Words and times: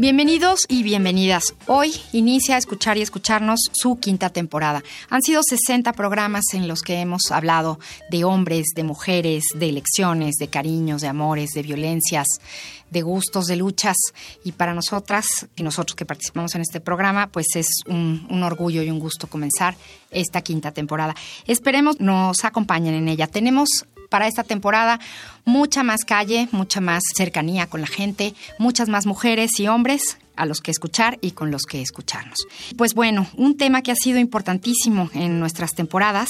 Bienvenidos 0.00 0.60
y 0.68 0.84
bienvenidas. 0.84 1.56
Hoy 1.66 1.92
inicia 2.12 2.54
a 2.54 2.58
escuchar 2.58 2.96
y 2.96 3.02
escucharnos 3.02 3.58
su 3.72 3.98
quinta 3.98 4.30
temporada. 4.30 4.84
Han 5.10 5.22
sido 5.22 5.40
60 5.42 5.92
programas 5.92 6.44
en 6.52 6.68
los 6.68 6.82
que 6.82 7.00
hemos 7.00 7.32
hablado 7.32 7.80
de 8.08 8.22
hombres, 8.22 8.66
de 8.76 8.84
mujeres, 8.84 9.42
de 9.56 9.68
elecciones, 9.68 10.36
de 10.36 10.46
cariños, 10.46 11.00
de 11.00 11.08
amores, 11.08 11.50
de 11.50 11.62
violencias, 11.62 12.28
de 12.92 13.02
gustos, 13.02 13.46
de 13.46 13.56
luchas. 13.56 13.96
Y 14.44 14.52
para 14.52 14.72
nosotras 14.72 15.26
y 15.56 15.64
nosotros 15.64 15.96
que 15.96 16.06
participamos 16.06 16.54
en 16.54 16.60
este 16.60 16.78
programa, 16.78 17.26
pues 17.32 17.56
es 17.56 17.66
un, 17.88 18.24
un 18.30 18.44
orgullo 18.44 18.84
y 18.84 18.90
un 18.90 19.00
gusto 19.00 19.26
comenzar 19.26 19.74
esta 20.12 20.42
quinta 20.42 20.70
temporada. 20.70 21.16
Esperemos 21.48 21.98
nos 21.98 22.44
acompañen 22.44 22.94
en 22.94 23.08
ella. 23.08 23.26
Tenemos 23.26 23.84
para 24.08 24.26
esta 24.26 24.44
temporada. 24.44 25.00
Mucha 25.44 25.82
más 25.82 26.04
calle, 26.04 26.48
mucha 26.52 26.80
más 26.80 27.02
cercanía 27.16 27.66
con 27.66 27.80
la 27.80 27.86
gente, 27.86 28.34
muchas 28.58 28.88
más 28.88 29.06
mujeres 29.06 29.58
y 29.58 29.68
hombres 29.68 30.17
a 30.38 30.46
los 30.46 30.60
que 30.60 30.70
escuchar 30.70 31.18
y 31.20 31.32
con 31.32 31.50
los 31.50 31.64
que 31.64 31.82
escucharnos. 31.82 32.38
Pues 32.76 32.94
bueno, 32.94 33.26
un 33.36 33.56
tema 33.56 33.82
que 33.82 33.92
ha 33.92 33.96
sido 33.96 34.18
importantísimo 34.18 35.10
en 35.12 35.38
nuestras 35.40 35.74
temporadas 35.74 36.28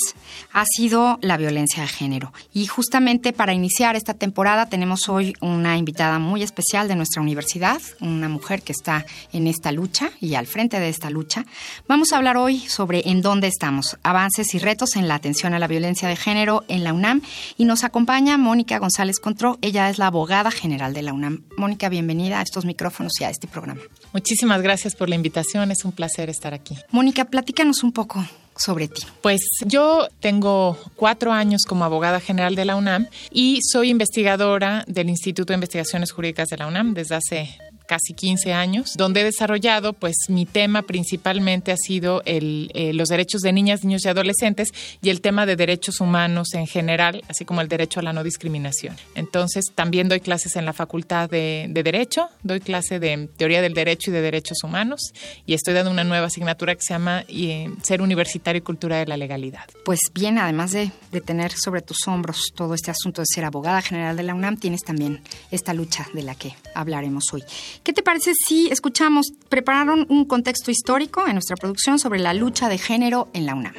ha 0.53 0.65
sido 0.65 1.19
la 1.23 1.37
violencia 1.37 1.83
de 1.83 1.89
género. 1.89 2.33
Y 2.53 2.67
justamente 2.67 3.33
para 3.33 3.53
iniciar 3.53 3.95
esta 3.95 4.15
temporada 4.15 4.67
tenemos 4.67 5.09
hoy 5.09 5.34
una 5.41 5.77
invitada 5.77 6.19
muy 6.19 6.43
especial 6.43 6.89
de 6.89 6.97
nuestra 6.97 7.23
universidad, 7.23 7.81
una 8.01 8.29
mujer 8.29 8.62
que 8.62 8.73
está 8.73 9.05
en 9.33 9.47
esta 9.47 9.71
lucha 9.73 10.11
y 10.20 10.34
al 10.34 10.47
frente 10.47 10.81
de 10.81 10.89
esta 10.89 11.11
lucha. 11.11 11.45
Vamos 11.87 12.12
a 12.12 12.17
hablar 12.17 12.37
hoy 12.37 12.61
sobre 12.61 13.09
en 13.09 13.23
dónde 13.23 13.47
estamos, 13.47 13.98
avances 14.03 14.55
y 14.55 14.59
retos 14.59 14.97
en 14.97 15.09
la 15.09 15.15
atención 15.15 15.55
a 15.55 15.59
la 15.59 15.67
violencia 15.67 16.09
de 16.09 16.17
género 16.17 16.65
en 16.69 16.84
la 16.84 16.93
UNAM 16.93 17.23
y 17.56 17.65
nos 17.65 17.84
acompaña 17.84 18.39
Mónica 18.39 18.78
González 18.78 19.19
Contró, 19.20 19.59
ella 19.61 19.91
es 19.91 19.98
la 19.98 20.06
abogada 20.06 20.50
general 20.50 20.95
de 20.95 21.03
la 21.03 21.12
UNAM. 21.12 21.45
Mónica, 21.56 21.89
bienvenida 21.89 22.41
a 22.41 22.43
estos 22.43 22.65
micrófonos 22.65 23.12
y 23.20 23.25
a 23.25 23.31
este 23.31 23.47
programa. 23.48 23.81
Muchísimas 24.12 24.62
gracias 24.62 24.95
por 24.95 25.09
la 25.09 25.14
invitación, 25.14 25.70
es 25.70 25.84
un 25.84 25.92
placer 25.92 26.31
estar 26.31 26.55
aquí. 26.55 26.77
Mónica, 26.91 27.27
platícanos 27.27 27.83
un 27.83 27.92
poco 27.92 28.25
sobre 28.56 28.89
ti. 28.89 29.03
Pues 29.23 29.41
yo 29.65 30.09
tengo 30.20 30.77
cuatro 30.97 31.33
años 31.33 31.62
como 31.67 31.84
abogada 31.84 32.20
general 32.20 32.55
de 32.55 32.65
la 32.65 32.77
UNAM 32.77 33.06
y 33.31 33.61
soy 33.62 33.91
investigadora 33.91 34.84
del 34.87 35.09
Instituto 35.09 35.53
de 35.53 35.56
Investigaciones 35.56 36.12
Jurídicas 36.12 36.48
de 36.48 36.56
la 36.56 36.67
UNAM 36.67 36.95
desde 36.95 37.15
hace 37.15 37.59
casi 37.89 38.14
15 38.14 38.53
años, 38.53 38.92
donde 38.97 39.22
he 39.22 39.25
desarrollado, 39.25 39.94
pues 39.94 40.14
mi 40.28 40.47
tema 40.47 40.83
principalmente 40.83 41.72
ha 41.72 41.77
sido 41.77 42.22
el, 42.27 42.70
eh, 42.75 42.92
los 42.92 43.08
derechos 43.08 43.41
de 43.41 43.53
niñas, 43.53 43.83
niños 43.83 44.05
y 44.05 44.08
adolescentes 44.08 44.69
y 45.03 45.08
el 45.08 45.20
tema 45.20 45.47
de 45.47 45.56
derechos 45.56 46.00
humanos 46.00 46.55
en 46.55 46.66
general, 46.66 47.22
así 47.28 47.44
como 47.44 47.62
el 47.62 47.69
derecho 47.69 48.00
a 48.00 48.03
la 48.03 48.12
no 48.12 48.22
discriminación. 48.22 48.97
Entonces, 49.14 49.64
también 49.75 50.09
doy 50.09 50.20
clases 50.20 50.55
en 50.56 50.66
la 50.66 50.72
Facultad 50.72 51.31
de, 51.31 51.69
Derecho, 51.89 52.28
doy 52.42 52.61
clase 52.61 52.98
de 52.98 53.28
Teoría 53.36 53.62
del 53.62 53.72
Derecho 53.72 54.11
y 54.11 54.14
de 54.14 54.20
Derechos 54.20 54.59
Humanos 54.62 55.00
y 55.47 55.55
estoy 55.55 55.72
dando 55.72 55.91
una 55.91 56.05
nueva 56.05 56.27
asignatura 56.27 56.75
que 56.75 56.83
se 56.83 56.92
llama 56.92 57.25
eh, 57.28 57.70
Ser 57.83 58.03
Universitario 58.03 58.59
y 58.59 58.62
Cultura 58.62 58.98
de 58.98 59.06
la 59.06 59.16
Legalidad. 59.16 59.64
Pues 59.86 60.00
bien, 60.12 60.36
además 60.36 60.72
de, 60.72 60.91
de 61.11 61.20
tener 61.22 61.53
sobre 61.53 61.81
tus 61.81 62.06
hombros 62.06 62.53
todo 62.55 62.75
este 62.75 62.91
asunto 62.91 63.22
de 63.22 63.27
ser 63.33 63.47
abogada 63.47 63.81
general 63.81 64.16
de 64.16 64.25
la 64.25 64.34
UNAM, 64.34 64.59
tienes 64.59 64.83
también 64.83 65.22
esta 65.50 65.72
lucha 65.72 66.06
de 66.12 66.22
la 66.22 66.34
que 66.34 66.55
hablaremos 66.75 67.33
hoy. 67.33 67.42
¿Qué 67.83 67.93
te 67.93 68.03
parece 68.03 68.33
si 68.34 68.69
escuchamos, 68.69 69.33
prepararon 69.48 70.07
un 70.09 70.25
contexto 70.25 70.71
histórico 70.71 71.27
en 71.27 71.34
nuestra 71.34 71.57
producción 71.57 71.98
sobre 71.98 72.21
la 72.21 72.34
lucha 72.34 72.69
de 72.69 72.79
género 72.79 73.29
en 73.33 73.47
la 73.47 73.55
UNAM? 73.55 73.75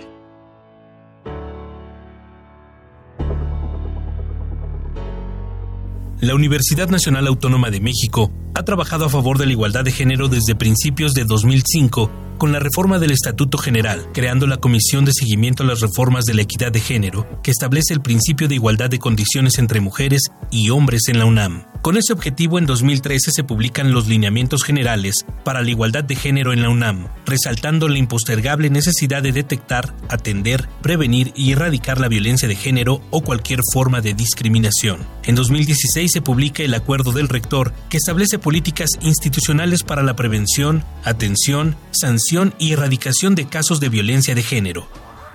La 6.21 6.35
Universidad 6.35 6.89
Nacional 6.89 7.27
Autónoma 7.27 7.69
de 7.69 7.79
México 7.79 8.29
ha 8.53 8.63
trabajado 8.63 9.05
a 9.05 9.09
favor 9.09 9.37
de 9.37 9.45
la 9.45 9.53
igualdad 9.53 9.85
de 9.85 9.93
género 9.93 10.27
desde 10.27 10.53
principios 10.53 11.13
de 11.13 11.23
2005 11.23 12.11
con 12.37 12.51
la 12.51 12.59
reforma 12.59 12.99
del 12.99 13.11
Estatuto 13.11 13.57
General, 13.57 14.07
creando 14.13 14.47
la 14.47 14.57
Comisión 14.57 15.05
de 15.05 15.13
Seguimiento 15.13 15.63
a 15.63 15.65
las 15.65 15.81
Reformas 15.81 16.25
de 16.25 16.33
la 16.33 16.41
Equidad 16.41 16.71
de 16.71 16.79
Género, 16.79 17.41
que 17.41 17.51
establece 17.51 17.93
el 17.93 18.01
principio 18.01 18.47
de 18.47 18.55
igualdad 18.55 18.89
de 18.89 18.99
condiciones 18.99 19.59
entre 19.59 19.81
mujeres 19.81 20.23
y 20.51 20.69
hombres 20.69 21.07
en 21.07 21.19
la 21.19 21.25
UNAM. 21.25 21.63
Con 21.81 21.95
ese 21.95 22.11
objetivo, 22.11 22.59
en 22.59 22.65
2013 22.65 23.31
se 23.31 23.43
publican 23.45 23.93
los 23.93 24.07
lineamientos 24.07 24.63
generales 24.63 25.25
para 25.45 25.61
la 25.61 25.69
igualdad 25.69 26.03
de 26.03 26.15
género 26.15 26.51
en 26.51 26.61
la 26.61 26.69
UNAM, 26.69 27.07
resaltando 27.25 27.87
la 27.87 27.97
impostergable 27.97 28.69
necesidad 28.69 29.23
de 29.23 29.31
detectar, 29.31 29.93
atender, 30.09 30.67
prevenir 30.81 31.31
y 31.37 31.53
erradicar 31.53 32.01
la 32.01 32.09
violencia 32.09 32.49
de 32.49 32.57
género 32.57 33.01
o 33.11 33.21
cualquier 33.21 33.61
forma 33.71 34.01
de 34.01 34.13
discriminación. 34.13 34.99
En 35.23 35.35
2016 35.35 36.11
se 36.11 36.21
publica 36.21 36.63
el 36.63 36.73
acuerdo 36.73 37.13
del 37.13 37.29
rector 37.29 37.73
que 37.89 37.97
establece 37.97 38.39
políticas 38.39 38.89
institucionales 39.01 39.83
para 39.83 40.03
la 40.03 40.17
prevención, 40.17 40.83
atención, 41.05 41.77
sanción 41.91 42.53
y 42.59 42.73
erradicación 42.73 43.35
de 43.35 43.47
casos 43.47 43.79
de 43.79 43.87
violencia 43.87 44.35
de 44.35 44.43
género 44.43 44.89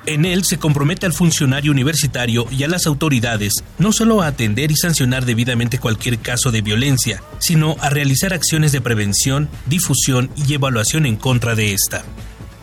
en 0.06 0.24
él 0.24 0.44
se 0.44 0.58
compromete 0.58 1.06
al 1.06 1.12
funcionario 1.12 1.72
universitario 1.72 2.46
y 2.50 2.62
a 2.64 2.68
las 2.68 2.86
autoridades 2.86 3.52
no 3.78 3.92
solo 3.92 4.22
a 4.22 4.28
atender 4.28 4.70
y 4.70 4.76
sancionar 4.76 5.24
debidamente 5.24 5.78
cualquier 5.78 6.18
caso 6.18 6.50
de 6.50 6.62
violencia, 6.62 7.22
sino 7.38 7.76
a 7.80 7.90
realizar 7.90 8.32
acciones 8.32 8.72
de 8.72 8.80
prevención, 8.80 9.48
difusión 9.66 10.30
y 10.36 10.54
evaluación 10.54 11.06
en 11.06 11.16
contra 11.16 11.54
de 11.54 11.72
esta. 11.72 12.04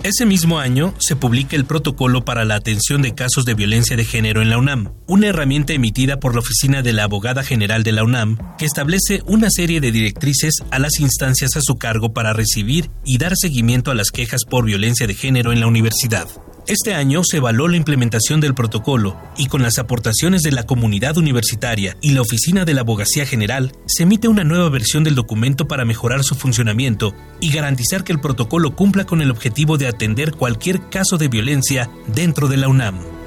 Ese 0.03 0.25
mismo 0.25 0.57
año 0.57 0.95
se 0.97 1.15
publica 1.15 1.55
el 1.55 1.65
Protocolo 1.65 2.25
para 2.25 2.43
la 2.43 2.55
Atención 2.55 3.03
de 3.03 3.13
Casos 3.13 3.45
de 3.45 3.53
Violencia 3.53 3.95
de 3.95 4.03
Género 4.03 4.41
en 4.41 4.49
la 4.49 4.57
UNAM, 4.57 4.93
una 5.05 5.27
herramienta 5.27 5.73
emitida 5.73 6.19
por 6.19 6.33
la 6.33 6.39
Oficina 6.39 6.81
de 6.81 6.91
la 6.91 7.03
Abogada 7.03 7.43
General 7.43 7.83
de 7.83 7.91
la 7.91 8.03
UNAM 8.03 8.39
que 8.57 8.65
establece 8.65 9.21
una 9.27 9.51
serie 9.51 9.79
de 9.79 9.91
directrices 9.91 10.55
a 10.71 10.79
las 10.79 10.99
instancias 10.99 11.55
a 11.55 11.61
su 11.61 11.75
cargo 11.75 12.13
para 12.13 12.33
recibir 12.33 12.89
y 13.05 13.19
dar 13.19 13.33
seguimiento 13.35 13.91
a 13.91 13.95
las 13.95 14.09
quejas 14.09 14.41
por 14.49 14.65
violencia 14.65 15.05
de 15.05 15.13
género 15.13 15.51
en 15.51 15.59
la 15.59 15.67
universidad. 15.67 16.27
Este 16.71 16.93
año 16.93 17.21
se 17.25 17.35
evaluó 17.35 17.67
la 17.67 17.75
implementación 17.75 18.39
del 18.39 18.53
protocolo 18.53 19.19
y 19.37 19.47
con 19.47 19.61
las 19.61 19.77
aportaciones 19.77 20.41
de 20.41 20.53
la 20.53 20.63
comunidad 20.63 21.17
universitaria 21.17 21.97
y 21.99 22.11
la 22.11 22.21
Oficina 22.21 22.63
de 22.63 22.73
la 22.73 22.79
Abogacía 22.79 23.25
General 23.25 23.73
se 23.87 24.03
emite 24.03 24.29
una 24.29 24.45
nueva 24.45 24.69
versión 24.69 25.03
del 25.03 25.15
documento 25.15 25.67
para 25.67 25.83
mejorar 25.83 26.23
su 26.23 26.33
funcionamiento 26.33 27.13
y 27.41 27.51
garantizar 27.51 28.05
que 28.05 28.13
el 28.13 28.21
protocolo 28.21 28.73
cumpla 28.73 29.03
con 29.03 29.21
el 29.21 29.31
objetivo 29.31 29.77
de 29.77 29.89
atender 29.89 30.31
cualquier 30.31 30.87
caso 30.87 31.17
de 31.17 31.27
violencia 31.27 31.89
dentro 32.07 32.47
de 32.47 32.55
la 32.55 32.69
UNAM. 32.69 33.20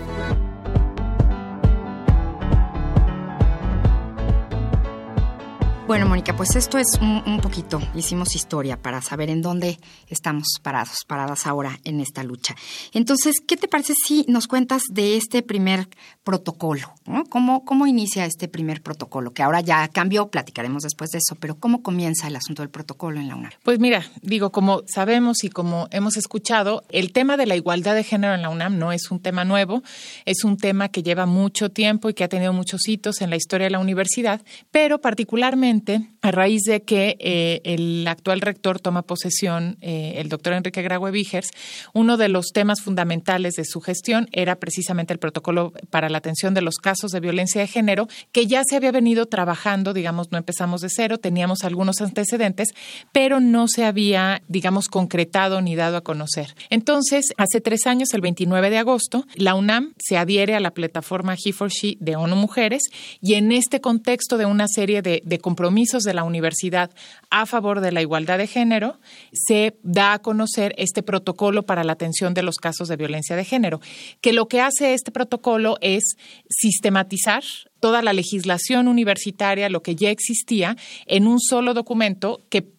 Bueno, 5.86 6.06
Mónica, 6.06 6.34
pues 6.34 6.56
esto 6.56 6.78
es 6.78 6.98
un, 7.02 7.40
poquito, 7.42 7.78
hicimos 7.94 8.34
historia 8.34 8.80
para 8.80 9.02
saber 9.02 9.28
en 9.28 9.42
dónde 9.42 9.78
estamos 10.08 10.58
parados, 10.62 11.04
paradas 11.06 11.46
ahora 11.46 11.78
en 11.84 12.00
esta 12.00 12.24
lucha. 12.24 12.56
Entonces, 12.94 13.34
¿qué 13.46 13.58
te 13.58 13.68
parece 13.68 13.92
si 14.06 14.24
nos 14.26 14.48
cuentas 14.48 14.84
de 14.90 15.18
este 15.18 15.42
primer 15.42 15.86
protocolo? 16.24 16.94
¿Cómo, 17.28 17.64
¿Cómo 17.64 17.86
inicia 17.86 18.24
este 18.24 18.48
primer 18.48 18.82
protocolo? 18.82 19.32
Que 19.32 19.42
ahora 19.42 19.60
ya 19.60 19.86
cambió, 19.88 20.28
platicaremos 20.28 20.82
después 20.82 21.10
de 21.10 21.18
eso, 21.18 21.36
pero 21.38 21.56
¿cómo 21.56 21.82
comienza 21.82 22.26
el 22.26 22.36
asunto 22.36 22.62
del 22.62 22.70
protocolo 22.70 23.20
en 23.20 23.28
la 23.28 23.36
UNAM? 23.36 23.52
Pues 23.62 23.78
mira, 23.78 24.04
digo, 24.22 24.50
como 24.50 24.82
sabemos 24.86 25.44
y 25.44 25.50
como 25.50 25.86
hemos 25.90 26.16
escuchado, 26.16 26.82
el 26.88 27.12
tema 27.12 27.36
de 27.36 27.46
la 27.46 27.56
igualdad 27.56 27.94
de 27.94 28.04
género 28.04 28.34
en 28.34 28.42
la 28.42 28.48
UNAM 28.48 28.78
no 28.78 28.90
es 28.90 29.10
un 29.10 29.20
tema 29.20 29.44
nuevo, 29.44 29.82
es 30.24 30.44
un 30.44 30.56
tema 30.56 30.88
que 30.88 31.02
lleva 31.02 31.26
mucho 31.26 31.70
tiempo 31.70 32.08
y 32.08 32.14
que 32.14 32.24
ha 32.24 32.28
tenido 32.28 32.52
muchos 32.52 32.88
hitos 32.88 33.20
en 33.20 33.28
la 33.30 33.36
historia 33.36 33.66
de 33.66 33.70
la 33.70 33.78
universidad, 33.78 34.40
pero 34.70 35.00
particularmente 35.00 36.08
a 36.22 36.30
raíz 36.30 36.62
de 36.62 36.82
que 36.82 37.16
eh, 37.20 37.60
el 37.64 38.06
actual 38.08 38.40
rector 38.40 38.80
toma 38.80 39.02
posesión, 39.02 39.76
eh, 39.82 40.14
el 40.16 40.30
doctor 40.30 40.54
Enrique 40.54 40.80
Graue 40.80 41.10
Vigers, 41.10 41.50
uno 41.92 42.16
de 42.16 42.30
los 42.30 42.46
temas 42.46 42.80
fundamentales 42.80 43.54
de 43.54 43.64
su 43.66 43.82
gestión 43.82 44.28
era 44.32 44.56
precisamente 44.56 45.12
el 45.12 45.18
protocolo 45.18 45.74
para 45.90 46.08
la 46.08 46.13
atención 46.18 46.54
de 46.54 46.62
los 46.62 46.76
casos 46.76 47.10
de 47.10 47.20
violencia 47.20 47.60
de 47.60 47.66
género, 47.66 48.08
que 48.32 48.46
ya 48.46 48.62
se 48.64 48.76
había 48.76 48.92
venido 48.92 49.26
trabajando, 49.26 49.92
digamos, 49.92 50.30
no 50.32 50.38
empezamos 50.38 50.80
de 50.80 50.88
cero, 50.90 51.18
teníamos 51.18 51.64
algunos 51.64 52.00
antecedentes, 52.00 52.74
pero 53.12 53.40
no 53.40 53.68
se 53.68 53.84
había, 53.84 54.42
digamos, 54.48 54.88
concretado 54.88 55.60
ni 55.60 55.76
dado 55.76 55.96
a 55.96 56.02
conocer. 56.02 56.54
Entonces, 56.70 57.32
hace 57.36 57.60
tres 57.60 57.86
años, 57.86 58.14
el 58.14 58.20
29 58.20 58.70
de 58.70 58.78
agosto, 58.78 59.26
la 59.34 59.54
UNAM 59.54 59.94
se 59.98 60.16
adhiere 60.16 60.54
a 60.54 60.60
la 60.60 60.72
plataforma 60.72 61.36
He 61.42 61.52
for 61.52 61.70
She 61.70 61.96
de 62.00 62.16
ONU 62.16 62.36
Mujeres 62.36 62.82
y 63.20 63.34
en 63.34 63.52
este 63.52 63.80
contexto 63.80 64.38
de 64.38 64.46
una 64.46 64.68
serie 64.68 65.02
de, 65.02 65.22
de 65.24 65.38
compromisos 65.38 66.04
de 66.04 66.14
la 66.14 66.24
universidad 66.24 66.90
a 67.30 67.46
favor 67.46 67.80
de 67.80 67.92
la 67.92 68.02
igualdad 68.02 68.38
de 68.38 68.46
género, 68.46 68.98
se 69.32 69.76
da 69.82 70.14
a 70.14 70.18
conocer 70.20 70.74
este 70.78 71.02
protocolo 71.02 71.64
para 71.64 71.84
la 71.84 71.92
atención 71.92 72.34
de 72.34 72.42
los 72.42 72.56
casos 72.56 72.88
de 72.88 72.96
violencia 72.96 73.36
de 73.36 73.44
género, 73.44 73.80
que 74.20 74.32
lo 74.32 74.46
que 74.46 74.60
hace 74.60 74.94
este 74.94 75.10
protocolo 75.10 75.76
es 75.80 76.03
sistematizar 76.48 77.42
toda 77.80 78.02
la 78.02 78.12
legislación 78.12 78.88
universitaria, 78.88 79.68
lo 79.68 79.82
que 79.82 79.96
ya 79.96 80.10
existía, 80.10 80.76
en 81.06 81.26
un 81.26 81.40
solo 81.40 81.74
documento 81.74 82.40
que 82.48 82.73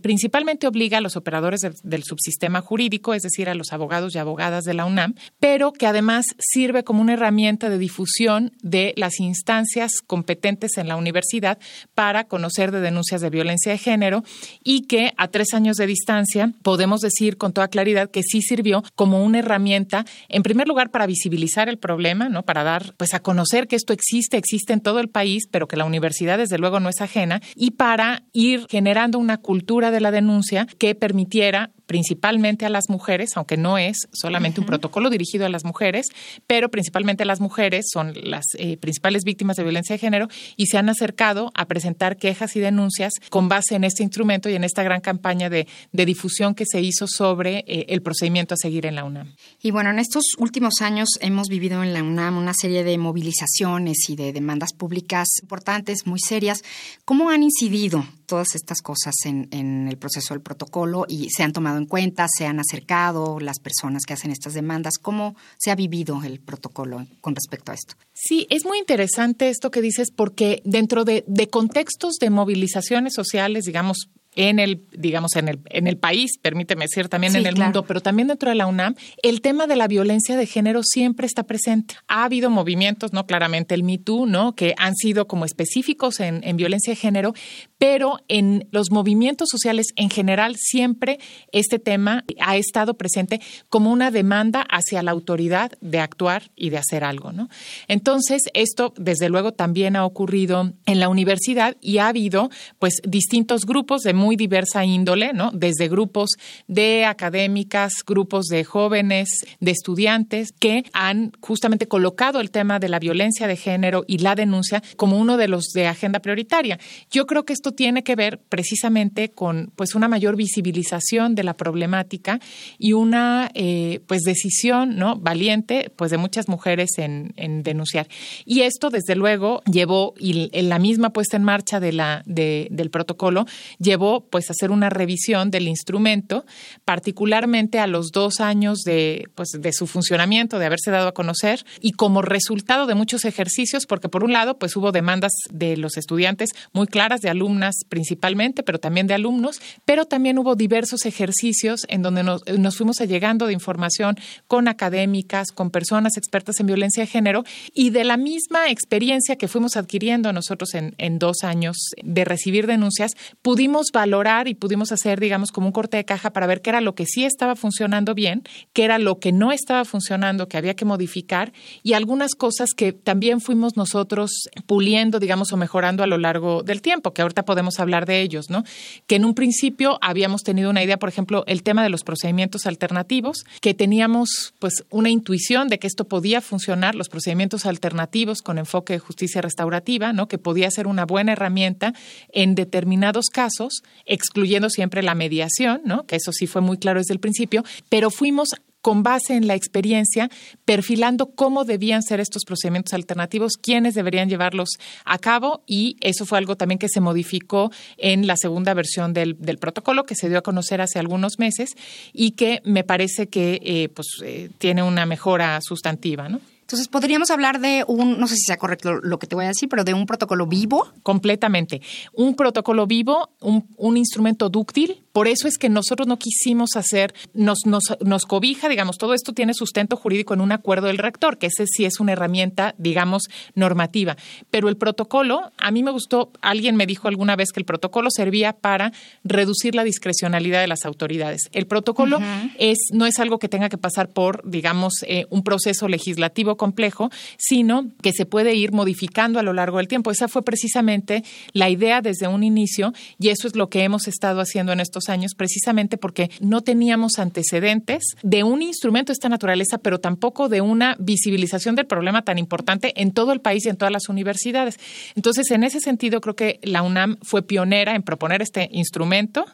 principalmente 0.00 0.66
obliga 0.66 0.98
a 0.98 1.00
los 1.00 1.16
operadores 1.16 1.60
del 1.82 2.04
subsistema 2.04 2.60
jurídico, 2.60 3.14
es 3.14 3.22
decir, 3.22 3.48
a 3.48 3.54
los 3.54 3.72
abogados 3.72 4.14
y 4.14 4.18
abogadas 4.18 4.64
de 4.64 4.74
la 4.74 4.84
UNAM, 4.84 5.14
pero 5.40 5.72
que 5.72 5.86
además 5.86 6.24
sirve 6.38 6.84
como 6.84 7.00
una 7.00 7.14
herramienta 7.14 7.68
de 7.68 7.78
difusión 7.78 8.52
de 8.62 8.94
las 8.96 9.20
instancias 9.20 9.92
competentes 10.06 10.76
en 10.76 10.88
la 10.88 10.96
universidad 10.96 11.58
para 11.94 12.24
conocer 12.24 12.70
de 12.70 12.80
denuncias 12.80 13.20
de 13.20 13.30
violencia 13.30 13.72
de 13.72 13.78
género 13.78 14.22
y 14.62 14.82
que 14.82 15.12
a 15.16 15.28
tres 15.28 15.54
años 15.54 15.76
de 15.76 15.86
distancia 15.86 16.52
podemos 16.62 17.00
decir 17.00 17.36
con 17.36 17.52
toda 17.52 17.68
claridad 17.68 18.10
que 18.10 18.22
sí 18.22 18.42
sirvió 18.42 18.82
como 18.94 19.24
una 19.24 19.40
herramienta, 19.40 20.04
en 20.28 20.42
primer 20.42 20.68
lugar, 20.68 20.90
para 20.90 21.06
visibilizar 21.06 21.68
el 21.68 21.78
problema, 21.78 22.28
¿no? 22.28 22.42
Para 22.42 22.64
dar, 22.64 22.94
pues, 22.96 23.14
a 23.14 23.20
conocer 23.20 23.66
que 23.68 23.76
esto 23.76 23.92
existe, 23.92 24.36
existe 24.36 24.72
en 24.72 24.80
todo 24.80 25.00
el 25.00 25.08
país, 25.08 25.44
pero 25.50 25.66
que 25.66 25.76
la 25.76 25.84
universidad, 25.84 26.38
desde 26.38 26.58
luego, 26.58 26.80
no 26.80 26.88
es 26.88 27.00
ajena, 27.00 27.40
y 27.54 27.72
para 27.72 28.22
ir 28.32 28.66
generando 28.68 29.18
una 29.18 29.38
cultura 29.38 29.55
de 29.64 30.00
la 30.00 30.10
denuncia 30.10 30.66
que 30.78 30.94
permitiera 30.94 31.70
principalmente 31.86 32.66
a 32.66 32.68
las 32.68 32.84
mujeres, 32.88 33.30
aunque 33.36 33.56
no 33.56 33.78
es 33.78 34.08
solamente 34.12 34.60
un 34.60 34.66
protocolo 34.66 35.08
dirigido 35.08 35.46
a 35.46 35.48
las 35.48 35.64
mujeres, 35.64 36.06
pero 36.46 36.68
principalmente 36.68 37.24
las 37.24 37.40
mujeres 37.40 37.86
son 37.92 38.12
las 38.24 38.44
eh, 38.58 38.76
principales 38.76 39.22
víctimas 39.24 39.56
de 39.56 39.62
violencia 39.62 39.94
de 39.94 39.98
género 39.98 40.28
y 40.56 40.66
se 40.66 40.78
han 40.78 40.88
acercado 40.88 41.52
a 41.54 41.66
presentar 41.66 42.16
quejas 42.16 42.56
y 42.56 42.60
denuncias 42.60 43.12
con 43.30 43.48
base 43.48 43.76
en 43.76 43.84
este 43.84 44.02
instrumento 44.02 44.50
y 44.50 44.54
en 44.54 44.64
esta 44.64 44.82
gran 44.82 45.00
campaña 45.00 45.48
de, 45.48 45.66
difusión 45.92 46.54
que 46.54 46.66
se 46.66 46.80
hizo 46.80 47.06
sobre 47.08 47.64
eh, 47.66 47.86
el 47.88 48.00
procedimiento 48.00 48.54
a 48.54 48.56
seguir 48.56 48.86
en 48.86 48.94
la 48.94 49.04
UNAM. 49.04 49.34
Y 49.60 49.72
bueno, 49.72 49.90
en 49.90 49.98
estos 49.98 50.24
últimos 50.38 50.80
años 50.80 51.08
hemos 51.20 51.48
vivido 51.48 51.82
en 51.82 51.92
la 51.92 52.02
UNAM 52.02 52.38
una 52.38 52.54
serie 52.54 52.84
de 52.84 52.96
movilizaciones 52.96 54.08
y 54.08 54.14
de 54.14 54.32
demandas 54.32 54.72
públicas 54.72 55.26
importantes, 55.42 56.06
muy 56.06 56.20
serias. 56.20 56.62
¿Cómo 57.04 57.30
han 57.30 57.42
incidido 57.42 58.06
todas 58.26 58.54
estas 58.54 58.80
cosas 58.82 59.14
en, 59.24 59.48
en 59.50 59.88
el 59.88 59.96
proceso 59.96 60.34
del 60.34 60.42
protocolo 60.42 61.06
y 61.08 61.28
se 61.30 61.42
han 61.42 61.52
tomado 61.52 61.78
en 61.78 61.86
cuenta, 61.86 62.26
se 62.28 62.46
han 62.46 62.60
acercado 62.60 63.40
las 63.40 63.58
personas 63.58 64.04
que 64.04 64.14
hacen 64.14 64.30
estas 64.30 64.54
demandas? 64.54 64.94
¿Cómo 65.00 65.36
se 65.58 65.70
ha 65.70 65.74
vivido 65.74 66.22
el 66.24 66.40
protocolo 66.40 67.06
con 67.20 67.34
respecto 67.34 67.72
a 67.72 67.74
esto? 67.74 67.94
Sí, 68.12 68.46
es 68.50 68.64
muy 68.64 68.78
interesante 68.78 69.48
esto 69.48 69.70
que 69.70 69.80
dices 69.80 70.10
porque 70.10 70.62
dentro 70.64 71.04
de, 71.04 71.24
de 71.26 71.48
contextos 71.48 72.16
de 72.20 72.30
movilizaciones 72.30 73.14
sociales, 73.14 73.64
digamos, 73.64 74.08
en 74.36 74.58
el, 74.58 74.84
digamos, 74.92 75.34
en 75.36 75.48
el, 75.48 75.60
en 75.70 75.86
el 75.86 75.98
país, 75.98 76.38
permíteme 76.40 76.84
decir 76.84 77.08
también 77.08 77.34
en 77.34 77.46
el 77.46 77.56
mundo, 77.56 77.84
pero 77.84 78.00
también 78.00 78.28
dentro 78.28 78.50
de 78.50 78.54
la 78.54 78.66
UNAM, 78.66 78.94
el 79.22 79.40
tema 79.40 79.66
de 79.66 79.76
la 79.76 79.88
violencia 79.88 80.36
de 80.36 80.46
género 80.46 80.82
siempre 80.84 81.26
está 81.26 81.42
presente. 81.44 81.96
Ha 82.06 82.24
habido 82.24 82.50
movimientos, 82.50 83.12
¿no? 83.12 83.26
Claramente 83.26 83.74
el 83.74 83.82
Me 83.82 83.98
Too, 83.98 84.26
¿no? 84.26 84.54
Que 84.54 84.74
han 84.76 84.94
sido 84.94 85.26
como 85.26 85.44
específicos 85.44 86.20
en, 86.20 86.40
en 86.44 86.56
violencia 86.56 86.92
de 86.92 86.96
género, 86.96 87.34
pero 87.78 88.18
en 88.28 88.68
los 88.70 88.90
movimientos 88.90 89.48
sociales 89.50 89.86
en 89.96 90.10
general 90.10 90.56
siempre 90.56 91.18
este 91.52 91.78
tema 91.78 92.24
ha 92.40 92.56
estado 92.56 92.94
presente 92.94 93.40
como 93.68 93.90
una 93.90 94.10
demanda 94.10 94.66
hacia 94.70 95.02
la 95.02 95.10
autoridad 95.10 95.72
de 95.80 95.98
actuar 95.98 96.50
y 96.54 96.70
de 96.70 96.78
hacer 96.78 97.04
algo, 97.04 97.32
¿no? 97.32 97.48
Entonces, 97.88 98.42
esto 98.54 98.92
desde 98.96 99.28
luego 99.28 99.52
también 99.52 99.96
ha 99.96 100.04
ocurrido 100.04 100.72
en 100.84 101.00
la 101.00 101.08
universidad 101.08 101.76
y 101.80 101.98
ha 101.98 102.08
habido 102.08 102.50
pues 102.78 103.00
distintos 103.06 103.64
grupos 103.64 104.02
de 104.02 104.12
muy 104.26 104.34
diversa 104.34 104.84
índole, 104.84 105.32
¿no? 105.32 105.52
Desde 105.52 105.86
grupos 105.86 106.30
de 106.66 107.04
académicas, 107.04 107.92
grupos 108.04 108.46
de 108.46 108.64
jóvenes, 108.64 109.28
de 109.60 109.70
estudiantes 109.70 110.50
que 110.50 110.82
han 110.92 111.30
justamente 111.40 111.86
colocado 111.86 112.40
el 112.40 112.50
tema 112.50 112.80
de 112.80 112.88
la 112.88 112.98
violencia 112.98 113.46
de 113.46 113.54
género 113.54 114.02
y 114.08 114.18
la 114.18 114.34
denuncia 114.34 114.82
como 114.96 115.16
uno 115.16 115.36
de 115.36 115.46
los 115.46 115.66
de 115.74 115.86
agenda 115.86 116.18
prioritaria. 116.18 116.80
Yo 117.08 117.26
creo 117.26 117.44
que 117.44 117.52
esto 117.52 117.70
tiene 117.70 118.02
que 118.02 118.16
ver 118.16 118.40
precisamente 118.48 119.28
con 119.30 119.70
pues 119.76 119.94
una 119.94 120.08
mayor 120.08 120.34
visibilización 120.34 121.36
de 121.36 121.44
la 121.44 121.54
problemática 121.54 122.40
y 122.78 122.94
una 122.94 123.52
eh, 123.54 124.00
pues 124.08 124.22
decisión 124.22 124.96
no 124.96 125.14
valiente 125.16 125.92
pues 125.94 126.10
de 126.10 126.18
muchas 126.18 126.48
mujeres 126.48 126.90
en, 126.98 127.32
denunciar. 127.62 128.08
Y 128.44 128.62
esto 128.62 128.90
desde 128.90 129.14
luego 129.14 129.62
llevó 129.70 130.14
y 130.18 130.50
en 130.52 130.68
la 130.68 130.80
misma 130.80 131.10
puesta 131.10 131.36
en 131.36 131.44
marcha 131.44 131.78
del 131.78 132.90
protocolo 132.90 133.46
llevó 133.78 134.15
pues 134.22 134.50
hacer 134.50 134.70
una 134.70 134.90
revisión 134.90 135.50
del 135.50 135.68
instrumento, 135.68 136.44
particularmente 136.84 137.78
a 137.78 137.86
los 137.86 138.10
dos 138.12 138.40
años 138.40 138.80
de, 138.80 139.28
pues, 139.34 139.50
de 139.50 139.72
su 139.72 139.86
funcionamiento, 139.86 140.58
de 140.58 140.66
haberse 140.66 140.90
dado 140.90 141.08
a 141.08 141.14
conocer 141.14 141.64
y 141.80 141.92
como 141.92 142.22
resultado 142.22 142.86
de 142.86 142.94
muchos 142.94 143.24
ejercicios, 143.24 143.86
porque 143.86 144.08
por 144.08 144.24
un 144.24 144.32
lado 144.32 144.58
pues 144.58 144.76
hubo 144.76 144.92
demandas 144.92 145.32
de 145.50 145.76
los 145.76 145.96
estudiantes 145.96 146.50
muy 146.72 146.86
claras, 146.86 147.20
de 147.20 147.30
alumnas 147.30 147.74
principalmente, 147.88 148.62
pero 148.62 148.78
también 148.78 149.06
de 149.06 149.14
alumnos, 149.14 149.60
pero 149.84 150.04
también 150.06 150.38
hubo 150.38 150.54
diversos 150.54 151.06
ejercicios 151.06 151.82
en 151.88 152.02
donde 152.02 152.22
nos, 152.22 152.42
fuimos 152.76 153.00
allegando 153.00 153.46
de 153.46 153.52
información 153.52 154.16
con 154.46 154.68
académicas, 154.68 155.48
con 155.52 155.70
personas 155.70 156.16
expertas 156.16 156.60
en 156.60 156.66
violencia 156.66 157.02
de 157.02 157.06
género 157.06 157.44
y 157.72 157.90
de 157.90 158.04
la 158.04 158.16
misma 158.16 158.70
experiencia 158.70 159.36
que 159.36 159.48
fuimos 159.48 159.76
adquiriendo 159.76 160.32
nosotros 160.32 160.74
en, 160.74 160.94
en 160.98 161.18
dos 161.18 161.42
años 161.42 161.76
de 162.02 162.24
recibir 162.24 162.66
denuncias, 162.66 163.12
pudimos 163.42 163.86
valorar 163.92 164.05
y 164.46 164.54
pudimos 164.54 164.92
hacer, 164.92 165.20
digamos, 165.20 165.50
como 165.50 165.66
un 165.66 165.72
corte 165.72 165.96
de 165.96 166.04
caja 166.04 166.30
para 166.30 166.46
ver 166.46 166.62
qué 166.62 166.70
era 166.70 166.80
lo 166.80 166.94
que 166.94 167.06
sí 167.06 167.24
estaba 167.24 167.56
funcionando 167.56 168.14
bien, 168.14 168.42
qué 168.72 168.84
era 168.84 168.98
lo 168.98 169.18
que 169.18 169.32
no 169.32 169.52
estaba 169.52 169.84
funcionando, 169.84 170.48
que 170.48 170.56
había 170.56 170.74
que 170.74 170.84
modificar 170.84 171.52
y 171.82 171.94
algunas 171.94 172.34
cosas 172.34 172.70
que 172.76 172.92
también 172.92 173.40
fuimos 173.40 173.76
nosotros 173.76 174.30
puliendo, 174.66 175.18
digamos, 175.18 175.52
o 175.52 175.56
mejorando 175.56 176.02
a 176.02 176.06
lo 176.06 176.18
largo 176.18 176.62
del 176.62 176.82
tiempo, 176.82 177.12
que 177.12 177.22
ahorita 177.22 177.44
podemos 177.44 177.80
hablar 177.80 178.06
de 178.06 178.22
ellos, 178.22 178.48
¿no? 178.48 178.64
Que 179.06 179.16
en 179.16 179.24
un 179.24 179.34
principio 179.34 179.98
habíamos 180.00 180.42
tenido 180.42 180.70
una 180.70 180.82
idea, 180.82 180.98
por 180.98 181.08
ejemplo, 181.08 181.44
el 181.46 181.62
tema 181.62 181.82
de 181.82 181.90
los 181.90 182.04
procedimientos 182.04 182.66
alternativos, 182.66 183.44
que 183.60 183.74
teníamos 183.74 184.54
pues 184.58 184.84
una 184.90 185.10
intuición 185.10 185.68
de 185.68 185.78
que 185.78 185.86
esto 185.86 186.04
podía 186.04 186.40
funcionar, 186.40 186.94
los 186.94 187.08
procedimientos 187.08 187.66
alternativos 187.66 188.40
con 188.42 188.58
enfoque 188.58 188.94
de 188.94 188.98
justicia 188.98 189.42
restaurativa, 189.42 190.12
¿no? 190.12 190.28
Que 190.28 190.38
podía 190.38 190.70
ser 190.70 190.86
una 190.86 191.04
buena 191.04 191.32
herramienta 191.32 191.92
en 192.32 192.54
determinados 192.54 193.26
casos 193.32 193.82
excluyendo 194.04 194.70
siempre 194.70 195.02
la 195.02 195.14
mediación, 195.14 195.82
¿no? 195.84 196.06
que 196.06 196.16
eso 196.16 196.32
sí 196.32 196.46
fue 196.46 196.60
muy 196.60 196.78
claro 196.78 197.00
desde 197.00 197.14
el 197.14 197.20
principio, 197.20 197.64
pero 197.88 198.10
fuimos 198.10 198.50
con 198.86 199.02
base 199.02 199.34
en 199.34 199.48
la 199.48 199.56
experiencia, 199.56 200.30
perfilando 200.64 201.32
cómo 201.34 201.64
debían 201.64 202.04
ser 202.04 202.20
estos 202.20 202.44
procedimientos 202.44 202.94
alternativos, 202.94 203.54
quiénes 203.60 203.94
deberían 203.94 204.28
llevarlos 204.28 204.68
a 205.04 205.18
cabo 205.18 205.64
y 205.66 205.96
eso 206.00 206.24
fue 206.24 206.38
algo 206.38 206.54
también 206.54 206.78
que 206.78 206.88
se 206.88 207.00
modificó 207.00 207.72
en 207.96 208.28
la 208.28 208.36
segunda 208.36 208.74
versión 208.74 209.12
del, 209.12 209.34
protocolo 209.58 210.04
que 210.04 210.14
se 210.14 210.28
dio 210.28 210.38
a 210.38 210.42
conocer 210.42 210.80
hace 210.80 211.00
algunos 211.00 211.40
meses 211.40 211.70
y 212.12 212.32
que 212.32 212.60
me 212.64 212.84
parece 212.84 213.26
que 213.26 213.60
eh, 213.60 213.88
pues, 213.88 214.06
eh, 214.22 214.50
tiene 214.58 214.84
una 214.84 215.04
mejora 215.04 215.58
sustantiva. 215.62 216.28
¿no? 216.28 216.40
Entonces, 216.66 216.88
podríamos 216.88 217.30
hablar 217.30 217.60
de 217.60 217.84
un, 217.86 218.18
no 218.18 218.26
sé 218.26 218.34
si 218.34 218.42
sea 218.42 218.56
correcto 218.56 218.94
lo 218.94 219.20
que 219.20 219.28
te 219.28 219.36
voy 219.36 219.44
a 219.44 219.48
decir, 219.48 219.68
pero 219.68 219.84
de 219.84 219.94
un 219.94 220.04
protocolo 220.04 220.48
vivo. 220.48 220.88
Completamente. 221.04 221.80
Un 222.12 222.34
protocolo 222.34 222.88
vivo, 222.88 223.30
un, 223.40 223.68
un 223.76 223.96
instrumento 223.96 224.48
dúctil 224.48 225.05
por 225.16 225.28
eso 225.28 225.48
es 225.48 225.56
que 225.56 225.70
nosotros 225.70 226.06
no 226.06 226.18
quisimos 226.18 226.76
hacer, 226.76 227.14
nos, 227.32 227.60
nos, 227.64 227.84
nos 228.04 228.26
cobija, 228.26 228.68
digamos, 228.68 228.98
todo 228.98 229.14
esto 229.14 229.32
tiene 229.32 229.54
sustento 229.54 229.96
jurídico 229.96 230.34
en 230.34 230.42
un 230.42 230.52
acuerdo 230.52 230.88
del 230.88 230.98
rector, 230.98 231.38
que 231.38 231.46
ese 231.46 231.64
sí 231.66 231.86
es 231.86 232.00
una 232.00 232.12
herramienta, 232.12 232.74
digamos, 232.76 233.22
normativa. 233.54 234.18
Pero 234.50 234.68
el 234.68 234.76
protocolo, 234.76 235.52
a 235.56 235.70
mí 235.70 235.82
me 235.82 235.90
gustó, 235.90 236.32
alguien 236.42 236.76
me 236.76 236.84
dijo 236.84 237.08
alguna 237.08 237.34
vez 237.34 237.50
que 237.50 237.60
el 237.60 237.64
protocolo 237.64 238.10
servía 238.10 238.52
para 238.52 238.92
reducir 239.24 239.74
la 239.74 239.84
discrecionalidad 239.84 240.60
de 240.60 240.66
las 240.66 240.84
autoridades. 240.84 241.48
El 241.52 241.66
protocolo 241.66 242.18
es, 242.58 242.76
no 242.92 243.06
es 243.06 243.18
algo 243.18 243.38
que 243.38 243.48
tenga 243.48 243.70
que 243.70 243.78
pasar 243.78 244.10
por, 244.10 244.46
digamos, 244.46 244.96
eh, 245.06 245.24
un 245.30 245.42
proceso 245.42 245.88
legislativo 245.88 246.58
complejo, 246.58 247.08
sino 247.38 247.86
que 248.02 248.12
se 248.12 248.26
puede 248.26 248.54
ir 248.54 248.72
modificando 248.72 249.38
a 249.38 249.42
lo 249.42 249.54
largo 249.54 249.78
del 249.78 249.88
tiempo. 249.88 250.10
Esa 250.10 250.28
fue 250.28 250.42
precisamente 250.42 251.24
la 251.54 251.70
idea 251.70 252.02
desde 252.02 252.28
un 252.28 252.44
inicio 252.44 252.92
y 253.18 253.30
eso 253.30 253.48
es 253.48 253.56
lo 253.56 253.70
que 253.70 253.82
hemos 253.82 254.08
estado 254.08 254.42
haciendo 254.42 254.74
en 254.74 254.80
estos 254.80 255.05
años 255.08 255.34
precisamente 255.34 255.98
porque 255.98 256.30
no 256.40 256.62
teníamos 256.62 257.18
antecedentes 257.18 258.16
de 258.22 258.42
un 258.42 258.62
instrumento 258.62 259.10
de 259.10 259.14
esta 259.14 259.28
naturaleza, 259.28 259.78
pero 259.78 260.00
tampoco 260.00 260.48
de 260.48 260.60
una 260.60 260.96
visibilización 260.98 261.74
del 261.74 261.86
problema 261.86 262.22
tan 262.22 262.38
importante 262.38 262.92
en 263.00 263.12
todo 263.12 263.32
el 263.32 263.40
país 263.40 263.66
y 263.66 263.68
en 263.68 263.76
todas 263.76 263.92
las 263.92 264.08
universidades. 264.08 264.78
Entonces, 265.14 265.50
en 265.50 265.64
ese 265.64 265.80
sentido, 265.80 266.20
creo 266.20 266.34
que 266.34 266.60
la 266.62 266.82
UNAM 266.82 267.18
fue 267.22 267.42
pionera 267.42 267.94
en 267.94 268.02
proponer 268.02 268.42
este 268.42 268.68
instrumento 268.72 269.46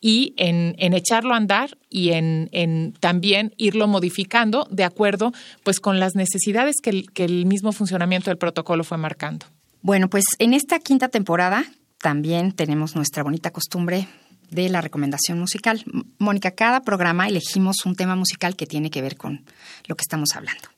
y 0.00 0.34
en, 0.36 0.74
echarlo 0.94 1.34
a 1.34 1.38
andar 1.38 1.78
y 1.88 2.10
en, 2.10 2.92
también 3.00 3.54
irlo 3.56 3.86
modificando 3.88 4.66
de 4.70 4.84
acuerdo 4.84 5.32
pues 5.62 5.80
con 5.80 5.98
las 5.98 6.14
necesidades 6.14 6.76
que 6.82 6.90
que 7.14 7.24
el 7.24 7.46
mismo 7.46 7.72
funcionamiento 7.72 8.30
del 8.30 8.38
protocolo 8.38 8.84
fue 8.84 8.98
marcando. 8.98 9.46
Bueno, 9.82 10.08
pues 10.08 10.24
en 10.38 10.54
esta 10.54 10.78
quinta 10.78 11.08
temporada 11.08 11.64
también 12.00 12.52
tenemos 12.52 12.96
nuestra 12.96 13.22
bonita 13.22 13.50
costumbre 13.50 14.08
de 14.50 14.68
la 14.68 14.80
recomendación 14.80 15.38
musical. 15.38 15.84
Mónica, 16.18 16.50
cada 16.50 16.80
programa 16.82 17.28
elegimos 17.28 17.86
un 17.86 17.96
tema 17.96 18.16
musical 18.16 18.56
que 18.56 18.66
tiene 18.66 18.90
que 18.90 19.02
ver 19.02 19.16
con 19.16 19.44
lo 19.86 19.96
que 19.96 20.02
estamos 20.02 20.36
hablando. 20.36 20.68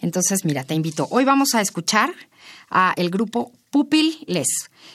Entonces, 0.00 0.44
mira, 0.44 0.64
te 0.64 0.74
invito. 0.74 1.08
Hoy 1.10 1.24
vamos 1.24 1.54
a 1.54 1.60
escuchar 1.60 2.12
a 2.70 2.92
el 2.96 3.10
grupo 3.10 3.52
Pupil-Les. 3.72 4.46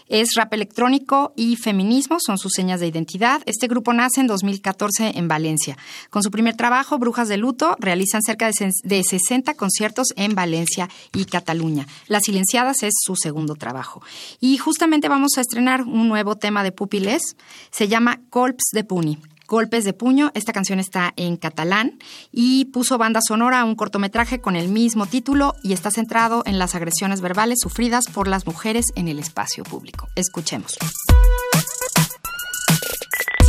Es 0.07 0.35
rap 0.35 0.53
electrónico 0.53 1.33
y 1.35 1.55
feminismo, 1.55 2.17
son 2.19 2.37
sus 2.37 2.53
señas 2.53 2.79
de 2.79 2.87
identidad. 2.87 3.41
Este 3.47 3.67
grupo 3.67 3.91
nace 3.91 4.21
en 4.21 4.27
2014 4.27 5.17
en 5.17 5.27
Valencia. 5.27 5.77
Con 6.11 6.21
su 6.21 6.29
primer 6.29 6.55
trabajo, 6.55 6.99
Brujas 6.99 7.27
de 7.27 7.37
Luto, 7.37 7.75
realizan 7.79 8.21
cerca 8.21 8.49
de 8.83 9.03
60 9.03 9.55
conciertos 9.55 10.09
en 10.15 10.35
Valencia 10.35 10.89
y 11.13 11.25
Cataluña. 11.25 11.87
Las 12.07 12.23
Silenciadas 12.25 12.83
es 12.83 12.93
su 13.03 13.15
segundo 13.15 13.55
trabajo. 13.55 14.03
Y 14.39 14.57
justamente 14.57 15.09
vamos 15.09 15.37
a 15.37 15.41
estrenar 15.41 15.81
un 15.81 16.07
nuevo 16.07 16.35
tema 16.35 16.63
de 16.63 16.71
Pupiles, 16.71 17.35
se 17.71 17.87
llama 17.87 18.21
Colps 18.29 18.65
de 18.73 18.83
Puni. 18.83 19.17
Golpes 19.47 19.83
de 19.83 19.93
Puño. 19.93 20.31
Esta 20.33 20.53
canción 20.53 20.79
está 20.79 21.13
en 21.15 21.37
catalán 21.37 21.99
y 22.31 22.65
puso 22.65 22.97
banda 22.97 23.19
sonora 23.25 23.61
a 23.61 23.65
un 23.65 23.75
cortometraje 23.75 24.41
con 24.41 24.55
el 24.55 24.69
mismo 24.69 25.05
título 25.05 25.55
y 25.63 25.73
está 25.73 25.89
centrado 25.91 26.43
en 26.45 26.59
las 26.59 26.75
agresiones 26.75 27.21
verbales 27.21 27.59
sufridas 27.61 28.05
por 28.13 28.27
las 28.27 28.45
mujeres 28.45 28.85
en 28.95 29.07
el 29.07 29.19
espacio 29.19 29.63
público. 29.63 30.07
Escuchemos. 30.15 30.77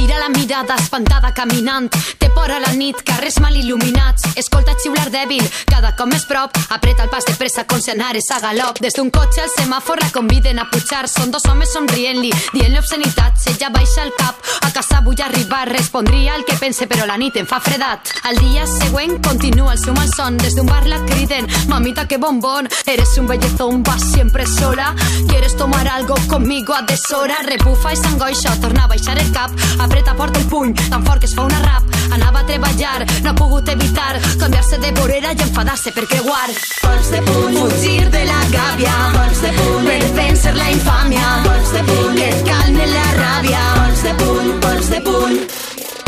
Tira 0.09 0.21
la 0.21 0.31
mirada 0.31 0.75
espantada 0.75 1.35
caminant. 1.35 1.91
Té 2.17 2.31
por 2.31 2.51
a 2.51 2.59
la 2.59 2.71
nit, 2.73 2.97
carrers 3.05 3.37
mal 3.45 3.53
il·luminats. 3.53 4.25
Escolta 4.41 4.73
xiular 4.81 5.11
dèbil, 5.13 5.45
cada 5.69 5.91
cop 5.99 6.09
més 6.09 6.25
prop. 6.25 6.55
Apreta 6.73 7.05
el 7.05 7.11
pas 7.13 7.27
de 7.29 7.35
pressa 7.37 7.67
com 7.69 7.77
si 7.77 7.91
anares 7.93 8.31
a 8.33 8.39
galop. 8.41 8.81
Des 8.81 8.97
d'un 8.97 9.11
cotxe 9.13 9.43
al 9.43 9.53
semàfor 9.53 10.01
la 10.01 10.09
conviden 10.15 10.63
a 10.63 10.65
pujar. 10.71 11.03
Són 11.13 11.29
dos 11.31 11.45
homes 11.45 11.75
somrient-li, 11.77 12.31
dient-li 12.55 12.81
obscenitats. 12.81 13.51
Ella 13.53 13.69
baixa 13.75 14.07
el 14.07 14.15
cap, 14.17 14.41
a 14.65 14.71
casa 14.73 15.03
vull 15.05 15.21
arribar. 15.21 15.67
Respondria 15.69 16.39
el 16.41 16.47
que 16.49 16.57
pense, 16.57 16.89
però 16.89 17.05
la 17.05 17.19
nit 17.21 17.37
em 17.37 17.45
fa 17.45 17.61
fredat. 17.61 18.09
Al 18.25 18.41
dia 18.41 18.65
següent 18.65 19.21
continua 19.29 19.77
el 19.77 19.83
seu 19.85 19.93
malson. 19.93 20.41
Des 20.41 20.57
d'un 20.57 20.73
bar 20.73 20.87
la 20.89 21.03
criden, 21.05 21.53
mamita 21.69 22.09
que 22.09 22.17
bombón. 22.17 22.71
Eres 22.87 23.13
un 23.19 23.27
bellezón, 23.27 23.83
vas 23.83 24.09
siempre 24.15 24.47
sola. 24.47 24.95
Quieres 25.29 25.55
tomar 25.57 25.87
algo 25.87 26.17
conmigo 26.33 26.73
a 26.73 26.81
deshora. 26.81 27.43
Rebufa 27.45 27.93
i 27.93 28.01
s'angoixa, 28.01 28.57
torna 28.63 28.89
a 28.89 28.93
baixar 28.97 29.19
el 29.19 29.33
cap. 29.37 29.53
Apreta 29.79 29.98
fort 30.19 30.37
el 30.37 30.45
puny, 30.47 30.75
tan 30.91 31.05
fort 31.05 31.21
que 31.21 31.27
es 31.27 31.35
fa 31.35 31.43
una 31.43 31.59
rap. 31.61 31.83
Anava 32.11 32.41
a 32.41 32.47
treballar, 32.47 33.07
no 33.23 33.31
ha 33.31 33.35
pogut 33.35 33.69
evitar 33.69 34.19
canviar-se 34.39 34.79
de 34.79 34.91
vorera 34.93 35.33
i 35.33 35.43
enfadar-se 35.43 35.93
per 35.93 36.07
creuar. 36.07 36.49
Pols 36.83 37.11
de 37.11 37.21
puny, 37.23 37.57
fugir 37.57 38.11
de 38.11 38.25
la 38.25 38.41
gàbia. 38.55 38.95
Pols 39.17 39.43
de 39.43 39.53
puny, 39.59 39.87
per 39.89 40.11
vèncer 40.19 40.55
la 40.57 40.71
infàmia. 40.71 41.29
Pols 41.47 41.73
de 41.77 41.85
puny, 41.91 42.17
que 42.17 42.29
et 42.29 42.43
calme 42.49 42.87
la 42.95 43.07
ràbia. 43.21 43.63
Pols 43.79 44.03
de 44.07 44.15
puny, 44.23 44.51
pols 44.65 44.91
de 44.95 45.01
puny. 45.11 45.39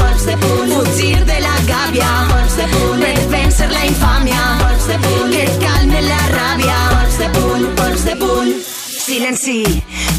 Pols 0.00 0.26
de 0.26 0.36
puny, 0.42 0.74
fugir 0.74 1.24
de 1.30 1.38
la 1.46 1.56
gàbia. 1.70 2.10
Pols 2.32 2.58
de 2.58 2.66
puny, 2.74 3.06
per 3.06 3.28
vèncer 3.36 3.70
la 3.70 3.86
infàmia. 3.92 4.42
Pols 4.64 4.90
de 4.90 4.98
puny, 5.06 5.30
que 5.36 5.46
et 5.46 5.64
calme 5.64 6.04
la 6.08 6.20
ràbia. 6.36 6.82
Pols 6.96 7.22
de 7.24 7.32
puny, 7.38 7.72
pols 7.80 8.04
de 8.10 8.20
puny. 8.24 8.69
Silenci, 9.10 9.64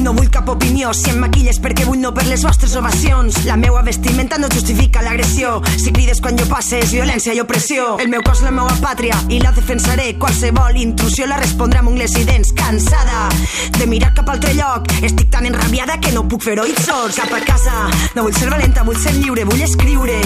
no 0.03 0.11
vull 0.11 0.27
cap 0.27 0.49
opinió 0.51 0.89
si 0.91 1.13
em 1.13 1.19
maquilles 1.23 1.61
perquè 1.63 1.85
vull 1.87 2.01
no 2.01 2.09
per 2.11 2.25
les 2.27 2.41
vostres 2.43 2.73
ovacions. 2.75 3.37
La 3.47 3.55
meua 3.55 3.79
vestimenta 3.87 4.35
no 4.35 4.49
justifica 4.51 4.99
l'agressió. 5.05 5.61
Si 5.79 5.93
crides 5.95 6.19
quan 6.19 6.35
jo 6.35 6.43
passe 6.49 6.81
és 6.83 6.91
violència 6.91 7.31
i 7.31 7.39
opressió. 7.39 7.85
El 8.03 8.09
meu 8.11 8.19
cos 8.27 8.41
la 8.43 8.51
meua 8.51 8.73
pàtria 8.83 9.15
i 9.31 9.39
la 9.39 9.53
defensaré. 9.55 10.09
Qualsevol 10.19 10.75
intrusió 10.81 11.23
la 11.29 11.37
respondré 11.39 11.79
amb 11.79 11.93
ungles 11.93 12.17
i 12.19 12.25
dents. 12.27 12.51
Cansada 12.57 13.29
de 13.77 13.87
mirar 13.87 14.11
cap 14.17 14.33
altre 14.33 14.51
lloc. 14.59 14.91
Estic 14.99 15.31
tan 15.31 15.47
enrabiada 15.47 15.95
que 16.03 16.11
no 16.11 16.25
puc 16.27 16.43
fer 16.49 16.57
oïts 16.59 16.83
sords. 16.89 17.21
Cap 17.21 17.31
a 17.31 17.39
casa, 17.47 17.87
no 18.17 18.27
vull 18.27 18.35
ser 18.35 18.51
valenta, 18.51 18.83
vull 18.83 18.99
ser 18.99 19.15
lliure, 19.21 19.47
vull 19.47 19.63
escriure. 19.69 20.19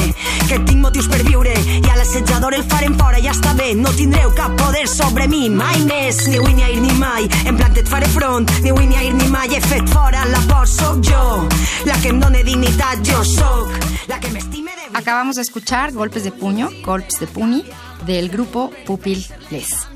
Que 0.50 0.58
tinc 0.58 0.82
motius 0.82 1.12
per 1.14 1.22
viure 1.30 1.54
i 1.54 1.86
a 1.86 2.00
l'assetjador 2.02 2.58
el 2.58 2.66
farem 2.74 2.98
fora, 2.98 3.22
ja 3.22 3.38
està 3.38 3.54
bé. 3.62 3.76
No 3.78 3.94
tindreu 3.94 4.34
cap 4.34 4.58
poder 4.58 4.88
sobre 4.90 5.30
mi, 5.30 5.52
mai 5.54 5.86
més. 5.86 6.26
Ni 6.34 6.42
avui 6.42 6.58
ni 6.58 6.66
ahir 6.66 6.82
ni 6.82 6.98
mai, 6.98 7.30
en 7.46 7.62
plan 7.62 7.74
et 7.76 7.90
faré 7.92 8.08
front 8.10 8.55
Acabamos 14.94 15.36
de 15.36 15.42
escuchar 15.42 15.92
Golpes 15.92 16.24
de 16.24 16.32
Puño, 16.32 16.70
Golpes 16.84 17.20
de 17.20 17.28
Puni, 17.28 17.66
del 18.06 18.30
grupo 18.30 18.72
Pupil 18.86 19.26
Les. 19.52 19.88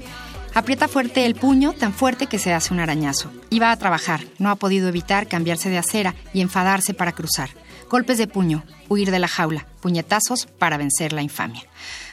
Aprieta 0.54 0.88
fuerte 0.88 1.26
el 1.26 1.36
puño, 1.36 1.74
tan 1.74 1.94
fuerte 1.94 2.28
que 2.28 2.40
se 2.40 2.54
hace 2.54 2.74
un 2.74 2.80
arañazo. 2.80 3.32
Iba 3.50 3.72
a 3.72 3.78
trabajar, 3.78 4.22
no 4.40 4.50
ha 4.50 4.56
podido 4.56 4.90
evitar 4.90 5.28
cambiarse 5.28 5.70
de 5.70 5.78
acera 5.78 6.16
y 6.34 6.42
enfadarse 6.42 6.94
para 6.94 7.14
cruzar. 7.14 7.50
Golpes 7.90 8.18
de 8.18 8.28
puño, 8.28 8.64
huir 8.88 9.10
de 9.12 9.20
la 9.20 9.28
jaula, 9.28 9.66
puñetazos 9.80 10.48
para 10.48 10.78
vencer 10.78 11.14
la 11.14 11.22
infamia. 11.22 11.64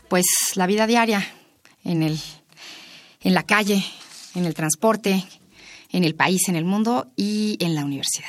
Pues 0.09 0.27
la 0.55 0.67
vida 0.67 0.87
diaria 0.87 1.27
en 1.85 2.03
el 2.03 2.21
en 3.23 3.35
la 3.35 3.43
calle, 3.43 3.85
en 4.35 4.45
el 4.45 4.55
transporte, 4.55 5.27
en 5.91 6.05
el 6.05 6.15
país, 6.15 6.49
en 6.49 6.57
el 6.57 6.65
mundo 6.65 7.11
y 7.17 7.57
en 7.61 7.75
la 7.75 7.85
universidad. 7.85 8.29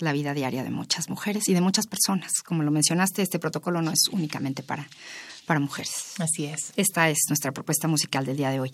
La 0.00 0.12
vida 0.12 0.32
diaria 0.32 0.62
de 0.62 0.70
muchas 0.70 1.08
mujeres 1.08 1.48
y 1.48 1.54
de 1.54 1.60
muchas 1.60 1.86
personas. 1.88 2.32
Como 2.44 2.62
lo 2.62 2.70
mencionaste, 2.70 3.22
este 3.22 3.40
protocolo 3.40 3.82
no 3.82 3.90
es 3.90 4.08
únicamente 4.12 4.62
para, 4.62 4.88
para 5.44 5.58
mujeres. 5.58 6.12
Así 6.18 6.44
es. 6.44 6.72
Esta 6.76 7.10
es 7.10 7.18
nuestra 7.28 7.50
propuesta 7.50 7.88
musical 7.88 8.24
del 8.24 8.36
día 8.36 8.50
de 8.50 8.60
hoy. 8.60 8.70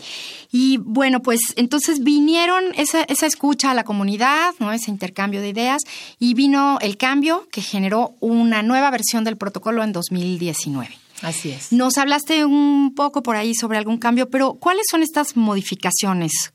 Y 0.53 0.77
bueno, 0.79 1.23
pues 1.23 1.41
entonces 1.57 2.01
vinieron 2.05 2.63
esa, 2.77 3.05
esa 3.05 3.27
escucha 3.27 3.71
a 3.71 3.75
la 3.75 3.85
comunidad, 3.85 4.55
¿no? 4.59 4.71
ese 4.73 4.91
intercambio 4.91 5.41
de 5.41 5.49
ideas, 5.49 5.81
y 6.19 6.35
vino 6.35 6.79
el 6.83 6.99
cambio 6.99 7.49
que 7.51 7.63
generó 7.63 8.17
una 8.21 8.63
nueva 8.63 8.91
versión 8.91 9.25
del 9.25 9.39
protocolo 9.39 9.83
en 9.83 9.93
2019. 9.93 10.91
Así 11.23 11.53
es. 11.53 11.73
Nos 11.73 11.97
hablaste 11.97 12.45
un 12.45 12.95
poco 12.95 13.23
por 13.23 13.37
ahí 13.37 13.55
sobre 13.55 13.79
algún 13.79 13.97
cambio, 13.97 14.29
pero 14.29 14.55
¿cuáles 14.55 14.85
son 14.91 15.03
estas 15.03 15.37
modificaciones 15.37 16.53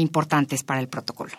importantes 0.00 0.62
para 0.62 0.80
el 0.80 0.88
protocolo? 0.88 1.32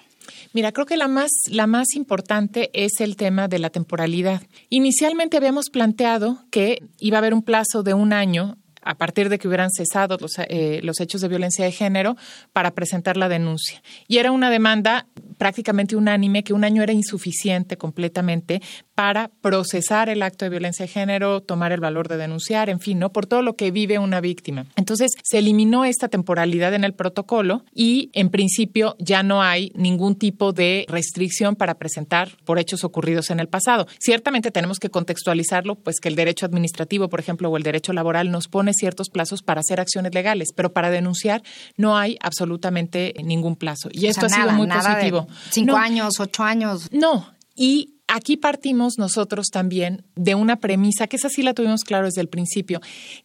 Mira, 0.53 0.71
creo 0.71 0.85
que 0.85 0.97
la 0.97 1.07
más, 1.07 1.31
la 1.49 1.67
más 1.67 1.95
importante 1.95 2.69
es 2.73 2.99
el 2.99 3.15
tema 3.15 3.47
de 3.47 3.59
la 3.59 3.69
temporalidad. 3.69 4.41
Inicialmente 4.69 5.37
habíamos 5.37 5.69
planteado 5.69 6.45
que 6.51 6.83
iba 6.99 7.17
a 7.17 7.19
haber 7.19 7.33
un 7.33 7.43
plazo 7.43 7.83
de 7.83 7.93
un 7.93 8.13
año 8.13 8.57
a 8.85 8.95
partir 8.95 9.29
de 9.29 9.39
que 9.39 9.47
hubieran 9.47 9.69
cesado 9.71 10.17
los, 10.19 10.37
eh, 10.37 10.81
los, 10.83 10.99
hechos 10.99 11.21
de 11.21 11.27
violencia 11.27 11.65
de 11.65 11.71
género 11.71 12.17
para 12.51 12.71
presentar 12.71 13.17
la 13.17 13.29
denuncia. 13.29 13.81
Y 14.07 14.17
era 14.17 14.31
una 14.31 14.49
demanda 14.49 15.07
prácticamente 15.37 15.95
unánime 15.95 16.43
que 16.43 16.53
un 16.53 16.63
año 16.63 16.83
era 16.83 16.93
insuficiente 16.93 17.77
completamente 17.77 18.61
para 18.95 19.29
procesar 19.41 20.09
el 20.09 20.21
acto 20.21 20.45
de 20.45 20.49
violencia 20.49 20.85
de 20.85 20.91
género, 20.91 21.41
tomar 21.41 21.71
el 21.71 21.79
valor 21.79 22.07
de 22.07 22.17
denunciar, 22.17 22.69
en 22.69 22.79
fin, 22.79 22.99
¿no? 22.99 23.11
Por 23.11 23.25
todo 23.25 23.41
lo 23.41 23.55
que 23.55 23.71
vive 23.71 23.97
una 23.99 24.21
víctima. 24.21 24.65
Entonces, 24.75 25.11
se 25.23 25.39
eliminó 25.39 25.83
esta 25.85 26.09
temporalidad 26.09 26.73
en 26.73 26.83
el 26.83 26.93
protocolo 26.93 27.63
y, 27.73 28.11
en 28.13 28.29
principio, 28.29 28.95
ya 28.99 29.23
no 29.23 29.41
hay 29.41 29.71
ningún 29.75 30.15
tipo 30.15 30.53
de 30.53 30.85
restricción 30.87 31.55
para 31.55 31.75
presentar 31.75 32.37
por 32.45 32.59
hechos 32.59 32.83
ocurridos 32.83 33.29
en 33.31 33.39
el 33.39 33.47
pasado. 33.47 33.87
Ciertamente 33.99 34.51
tenemos 34.51 34.77
que 34.79 34.89
contextualizarlo, 34.89 35.75
pues 35.75 35.99
que 35.99 36.09
el 36.09 36.15
derecho 36.15 36.45
administrativo, 36.45 37.09
por 37.09 37.19
ejemplo, 37.19 37.49
o 37.49 37.57
el 37.57 37.63
derecho 37.63 37.93
laboral 37.93 38.29
nos 38.31 38.47
pone 38.47 38.73
ciertos 38.73 39.09
plazos 39.09 39.41
para 39.41 39.61
hacer 39.61 39.79
acciones 39.79 40.13
legales, 40.13 40.49
pero 40.55 40.71
para 40.71 40.89
denunciar 40.91 41.41
no 41.77 41.97
hay 41.97 42.17
absolutamente 42.21 43.13
ningún 43.23 43.55
plazo. 43.55 43.89
Y 43.91 44.05
esto 44.07 44.27
O 44.27 44.29
sea, 44.29 44.39
ha 44.39 44.41
sido 44.43 44.53
muy 44.55 44.67
nada 44.67 44.89
de 44.89 44.95
positivo. 44.95 45.27
Cinco 45.49 45.71
No, 45.73 45.77
años, 45.77 46.19
ocho 46.19 46.43
años. 46.43 46.89
no, 46.91 47.27
y 47.55 47.95
aquí 48.13 48.37
partimos 48.37 48.99
nosotros 48.99 49.47
también 49.47 50.05
de 50.15 50.35
una 50.35 50.57
premisa, 50.57 51.07
que 51.07 51.15
esa 51.15 51.29
sí 51.29 51.41
la 51.41 51.55
tuvimos 51.55 51.83
claro 51.83 52.05
desde 52.05 52.21
el 52.21 52.29
principio, 52.29 52.79